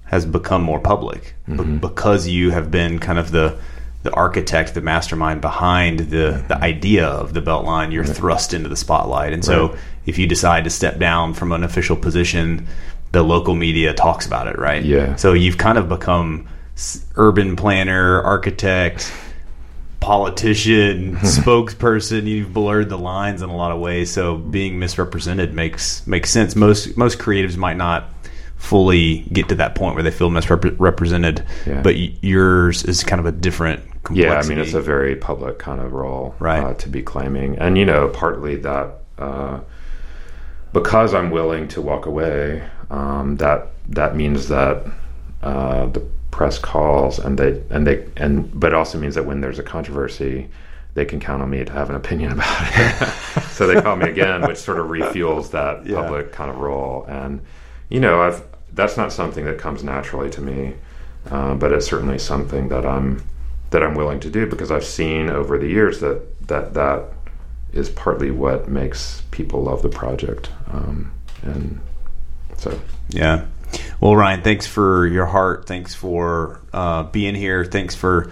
has 0.06 0.26
become 0.26 0.62
more 0.62 0.80
public 0.80 1.36
mm-hmm. 1.48 1.78
b- 1.78 1.88
because 1.88 2.28
you 2.28 2.52
have 2.52 2.70
been 2.70 3.00
kind 3.00 3.18
of 3.18 3.32
the 3.32 3.58
the 4.04 4.12
architect, 4.14 4.74
the 4.74 4.82
mastermind 4.82 5.42
behind 5.42 6.00
the 6.00 6.44
the 6.48 6.58
idea 6.58 7.06
of 7.08 7.34
the 7.34 7.42
Beltline. 7.42 7.92
You're 7.92 8.04
right. 8.04 8.16
thrust 8.16 8.54
into 8.54 8.70
the 8.70 8.76
spotlight, 8.76 9.34
and 9.34 9.46
so 9.46 9.70
right. 9.70 9.80
if 10.06 10.18
you 10.18 10.28
decide 10.28 10.64
to 10.64 10.70
step 10.70 10.98
down 11.00 11.34
from 11.34 11.52
an 11.52 11.64
official 11.64 11.96
position, 11.96 12.68
the 13.12 13.24
local 13.24 13.56
media 13.56 13.94
talks 13.94 14.26
about 14.26 14.48
it, 14.48 14.58
right? 14.58 14.84
Yeah. 14.84 15.16
So 15.16 15.34
you've 15.34 15.58
kind 15.58 15.78
of 15.78 15.88
become 15.88 16.48
urban 17.16 17.56
planner, 17.56 18.22
architect, 18.22 19.12
politician, 20.00 21.16
spokesperson. 21.18 22.26
You've 22.26 22.54
blurred 22.54 22.90
the 22.90 22.98
lines 22.98 23.42
in 23.42 23.50
a 23.50 23.56
lot 23.56 23.72
of 23.72 23.80
ways. 23.80 24.12
So 24.12 24.38
being 24.38 24.80
misrepresented 24.80 25.54
makes 25.54 26.06
makes 26.08 26.32
sense. 26.32 26.56
Most 26.56 26.98
most 26.98 27.20
creatives 27.20 27.56
might 27.56 27.78
not 27.78 28.10
fully 28.62 29.19
get 29.34 29.50
to 29.50 29.56
that 29.56 29.74
point 29.76 29.95
where 29.95 30.04
they 30.04 30.12
feel 30.12 30.30
misrepresented, 30.30 31.43
Yeah. 31.65 31.82
but 31.82 31.95
yours 32.24 32.84
is 32.84 33.04
kind 33.04 33.19
of 33.19 33.26
a 33.26 33.32
different. 33.32 33.82
Complexity. 34.04 34.21
Yeah, 34.34 34.39
I 34.39 34.43
mean, 34.47 34.58
it's 34.65 34.74
a 34.76 34.82
very 34.82 35.15
public 35.15 35.60
kind 35.60 35.80
of 35.82 35.93
role 35.93 36.36
Right. 36.39 36.63
uh, 36.63 36.74
to 36.76 36.89
be 36.89 37.02
claiming. 37.02 37.58
And, 37.60 37.78
you 37.78 37.86
know, 37.86 38.08
partly 38.10 38.56
that 38.58 38.88
uh, 39.19 39.60
because 40.74 41.13
I'm 41.13 41.32
willing 41.32 41.67
to 41.69 41.82
walk 41.82 42.06
away, 42.06 42.63
um, 42.89 43.38
that 43.38 43.67
that 43.89 44.15
means 44.15 44.47
that 44.47 44.86
uh, 45.43 45.86
the 45.88 46.02
press 46.32 46.58
calls 46.60 47.19
and 47.19 47.38
they 47.38 47.62
and 47.69 47.86
they 47.86 48.06
and 48.15 48.58
but 48.60 48.67
it 48.67 48.74
also 48.76 48.97
means 48.97 49.15
that 49.15 49.26
when 49.26 49.41
there's 49.41 49.60
a 49.60 49.63
controversy 49.63 50.47
they 50.93 51.04
can 51.06 51.19
count 51.19 51.41
on 51.41 51.50
me 51.50 51.63
to 51.63 51.71
have 51.71 51.89
an 51.89 51.95
opinion 51.95 52.32
about 52.38 52.62
it 52.74 53.10
so 53.52 53.67
they 53.67 53.80
call 53.82 53.95
me 53.97 54.10
again 54.10 54.41
which 54.47 54.58
sort 54.58 54.80
of 54.80 54.88
refuels 54.88 55.52
that 55.52 55.86
Yeah. 55.86 56.02
public 56.02 56.32
kind 56.32 56.50
of 56.50 56.58
role 56.58 57.04
and 57.10 57.41
you 57.89 58.00
know 58.00 58.21
i've 58.21 58.41
that's 58.73 58.97
not 58.97 59.12
something 59.12 59.45
that 59.45 59.57
comes 59.57 59.84
naturally 59.84 60.29
to 60.29 60.41
me 60.41 60.73
uh, 61.29 61.53
but 61.53 61.71
it's 61.71 61.86
certainly 61.86 62.17
something 62.17 62.69
that 62.69 62.86
i'm 62.86 63.23
that 63.69 63.84
i'm 63.84 63.95
willing 63.95 64.19
to 64.19 64.29
do 64.29 64.45
because 64.45 64.71
i've 64.71 64.86
seen 64.86 65.29
over 65.29 65.57
the 65.57 65.67
years 65.67 65.99
that 65.99 66.47
that 66.47 66.73
that 66.73 67.05
is 67.73 67.89
partly 67.89 68.31
what 68.31 68.67
makes 68.67 69.23
people 69.31 69.63
love 69.63 69.81
the 69.81 69.89
project 69.89 70.49
um, 70.71 71.12
and 71.43 71.79
so 72.57 72.79
Yeah. 73.10 73.45
Well, 73.99 74.15
Ryan, 74.15 74.41
thanks 74.41 74.67
for 74.67 75.07
your 75.07 75.25
heart. 75.25 75.65
Thanks 75.65 75.95
for 75.95 76.62
uh, 76.73 77.03
being 77.03 77.36
here. 77.36 77.65
Thanks 77.65 77.95
for 77.95 78.31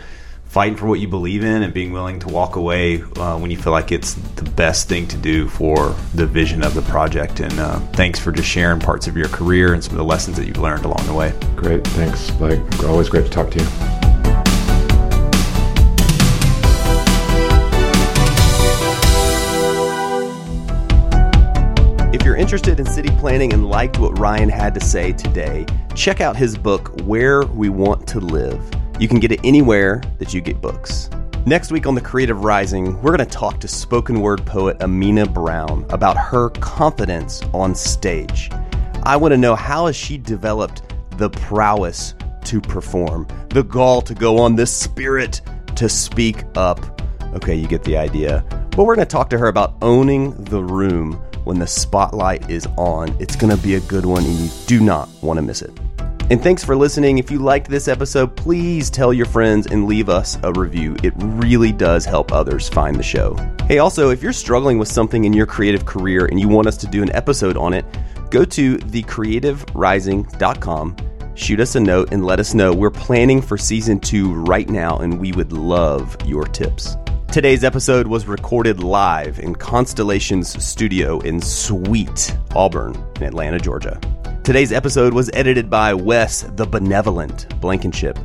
fighting 0.49 0.75
for 0.75 0.87
what 0.87 0.99
you 0.99 1.07
believe 1.07 1.43
in 1.43 1.61
and 1.61 1.73
being 1.73 1.93
willing 1.93 2.19
to 2.19 2.27
walk 2.27 2.55
away 2.55 3.03
uh, 3.17 3.37
when 3.37 3.51
you 3.51 3.57
feel 3.57 3.71
like 3.71 3.91
it's 3.91 4.15
the 4.15 4.49
best 4.51 4.89
thing 4.89 5.07
to 5.07 5.15
do 5.15 5.47
for 5.47 5.95
the 6.15 6.25
vision 6.25 6.63
of 6.63 6.73
the 6.73 6.81
project. 6.81 7.39
And 7.39 7.57
uh, 7.59 7.79
thanks 7.93 8.19
for 8.19 8.31
just 8.31 8.49
sharing 8.49 8.79
parts 8.79 9.07
of 9.07 9.15
your 9.15 9.29
career 9.29 9.73
and 9.73 9.83
some 9.83 9.93
of 9.93 9.97
the 9.97 10.03
lessons 10.03 10.37
that 10.37 10.47
you've 10.47 10.57
learned 10.57 10.85
along 10.85 11.05
the 11.05 11.13
way. 11.13 11.33
great 11.55 11.85
thanks 11.89 12.31
blake 12.31 12.59
always 12.83 13.09
great 13.09 13.25
to 13.25 13.29
talk 13.29 13.51
to 13.51 13.59
you 13.59 13.65
If 22.11 22.25
you're 22.25 22.35
interested 22.35 22.79
in 22.79 22.87
city 22.87 23.09
planning 23.19 23.53
and 23.53 23.69
liked 23.69 23.99
what 23.99 24.17
Ryan 24.17 24.49
had 24.49 24.73
to 24.73 24.81
say 24.81 25.13
today, 25.13 25.67
check 25.93 26.21
out 26.21 26.35
his 26.35 26.57
book, 26.57 26.99
Where 27.01 27.43
We 27.43 27.69
Want 27.69 28.07
to 28.07 28.19
Live. 28.19 28.78
You 28.99 29.07
can 29.07 29.21
get 29.21 29.31
it 29.31 29.39
anywhere 29.45 30.01
that 30.17 30.33
you 30.33 30.41
get 30.41 30.59
books. 30.59 31.09
Next 31.45 31.71
week 31.71 31.87
on 31.87 31.95
The 31.95 32.01
Creative 32.01 32.43
Rising, 32.43 33.01
we're 33.01 33.15
going 33.15 33.25
to 33.27 33.37
talk 33.37 33.61
to 33.61 33.67
spoken 33.67 34.19
word 34.19 34.45
poet 34.45 34.83
Amina 34.83 35.25
Brown 35.25 35.85
about 35.89 36.17
her 36.17 36.49
confidence 36.49 37.41
on 37.53 37.73
stage. 37.73 38.51
I 39.03 39.15
want 39.15 39.31
to 39.31 39.37
know 39.37 39.55
how 39.55 39.85
has 39.85 39.95
she 39.95 40.17
developed 40.17 40.81
the 41.17 41.29
prowess 41.29 42.13
to 42.43 42.59
perform, 42.59 43.25
the 43.51 43.63
gall 43.63 44.01
to 44.01 44.13
go 44.13 44.37
on, 44.37 44.57
the 44.57 44.65
spirit 44.65 45.39
to 45.77 45.87
speak 45.87 46.43
up. 46.55 47.01
Okay, 47.35 47.55
you 47.55 47.69
get 47.69 47.85
the 47.85 47.95
idea. 47.95 48.43
But 48.75 48.83
we're 48.83 48.95
going 48.95 49.07
to 49.07 49.11
talk 49.11 49.29
to 49.29 49.37
her 49.37 49.47
about 49.47 49.75
owning 49.81 50.31
the 50.43 50.61
room 50.61 51.13
when 51.45 51.57
the 51.57 51.67
spotlight 51.67 52.49
is 52.49 52.67
on. 52.77 53.15
It's 53.17 53.37
going 53.37 53.55
to 53.55 53.63
be 53.63 53.75
a 53.75 53.79
good 53.81 54.05
one, 54.05 54.25
and 54.25 54.35
you 54.35 54.49
do 54.67 54.81
not 54.81 55.07
want 55.21 55.37
to 55.37 55.41
miss 55.41 55.61
it. 55.61 55.71
And 56.31 56.43
thanks 56.43 56.63
for 56.63 56.75
listening. 56.75 57.17
If 57.17 57.31
you 57.31 57.39
liked 57.39 57.71
this 57.71 57.87
episode, 57.87 58.35
please 58.35 58.91
tell 58.91 59.11
your 59.11 59.25
friends 59.25 59.65
and 59.65 59.87
leave 59.87 60.09
us 60.09 60.37
a 60.43 60.53
review. 60.53 60.95
It 61.01 61.13
really 61.17 61.71
does 61.71 62.05
help 62.05 62.31
others 62.31 62.69
find 62.69 62.95
the 62.95 63.03
show. 63.03 63.35
Hey, 63.67 63.79
also, 63.79 64.11
if 64.11 64.21
you're 64.21 64.31
struggling 64.31 64.77
with 64.77 64.89
something 64.89 65.25
in 65.25 65.33
your 65.33 65.47
creative 65.47 65.87
career 65.87 66.27
and 66.27 66.39
you 66.39 66.47
want 66.47 66.67
us 66.67 66.77
to 66.77 66.85
do 66.85 67.01
an 67.01 67.11
episode 67.15 67.57
on 67.57 67.73
it, 67.73 67.83
go 68.29 68.45
to 68.45 68.77
thecreativerising.com, 68.77 70.95
shoot 71.33 71.59
us 71.59 71.73
a 71.73 71.79
note, 71.79 72.09
and 72.11 72.23
let 72.23 72.39
us 72.39 72.53
know. 72.53 72.75
We're 72.75 72.91
planning 72.91 73.41
for 73.41 73.57
season 73.57 73.99
two 73.99 74.31
right 74.31 74.69
now, 74.69 74.99
and 74.99 75.19
we 75.19 75.31
would 75.31 75.51
love 75.51 76.15
your 76.27 76.45
tips. 76.45 76.95
Today's 77.31 77.63
episode 77.63 78.05
was 78.05 78.27
recorded 78.27 78.83
live 78.83 79.39
in 79.39 79.55
Constellation's 79.55 80.63
studio 80.63 81.21
in 81.21 81.41
Sweet, 81.41 82.37
Auburn, 82.55 82.95
in 83.15 83.23
Atlanta, 83.23 83.57
Georgia. 83.57 83.99
Today's 84.43 84.71
episode 84.71 85.13
was 85.13 85.29
edited 85.33 85.69
by 85.69 85.93
Wes 85.93 86.41
the 86.55 86.65
Benevolent 86.65 87.59
Blankenship. 87.61 88.17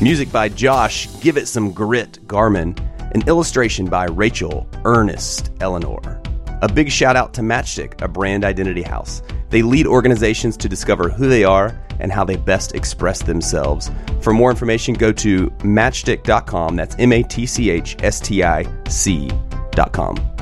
Music 0.00 0.30
by 0.32 0.48
Josh 0.48 1.08
Give 1.20 1.36
It 1.36 1.48
Some 1.48 1.70
Grit 1.70 2.18
Garmin. 2.26 2.78
An 3.14 3.26
illustration 3.28 3.86
by 3.86 4.06
Rachel 4.06 4.66
Ernest 4.84 5.50
Eleanor. 5.60 6.20
A 6.62 6.72
big 6.72 6.90
shout 6.90 7.14
out 7.16 7.34
to 7.34 7.42
Matchstick, 7.42 8.00
a 8.00 8.08
brand 8.08 8.44
identity 8.44 8.82
house. 8.82 9.22
They 9.50 9.62
lead 9.62 9.86
organizations 9.86 10.56
to 10.58 10.68
discover 10.68 11.10
who 11.10 11.28
they 11.28 11.44
are 11.44 11.78
and 12.00 12.10
how 12.10 12.24
they 12.24 12.36
best 12.36 12.74
express 12.74 13.22
themselves. 13.22 13.90
For 14.22 14.32
more 14.32 14.50
information, 14.50 14.94
go 14.94 15.12
to 15.12 15.50
matchstick.com. 15.58 16.76
That's 16.76 16.96
M 16.98 17.12
A 17.12 17.22
T 17.22 17.44
C 17.44 17.70
H 17.70 17.96
S 18.02 18.20
T 18.20 18.42
I 18.42 18.64
C.com. 18.88 20.35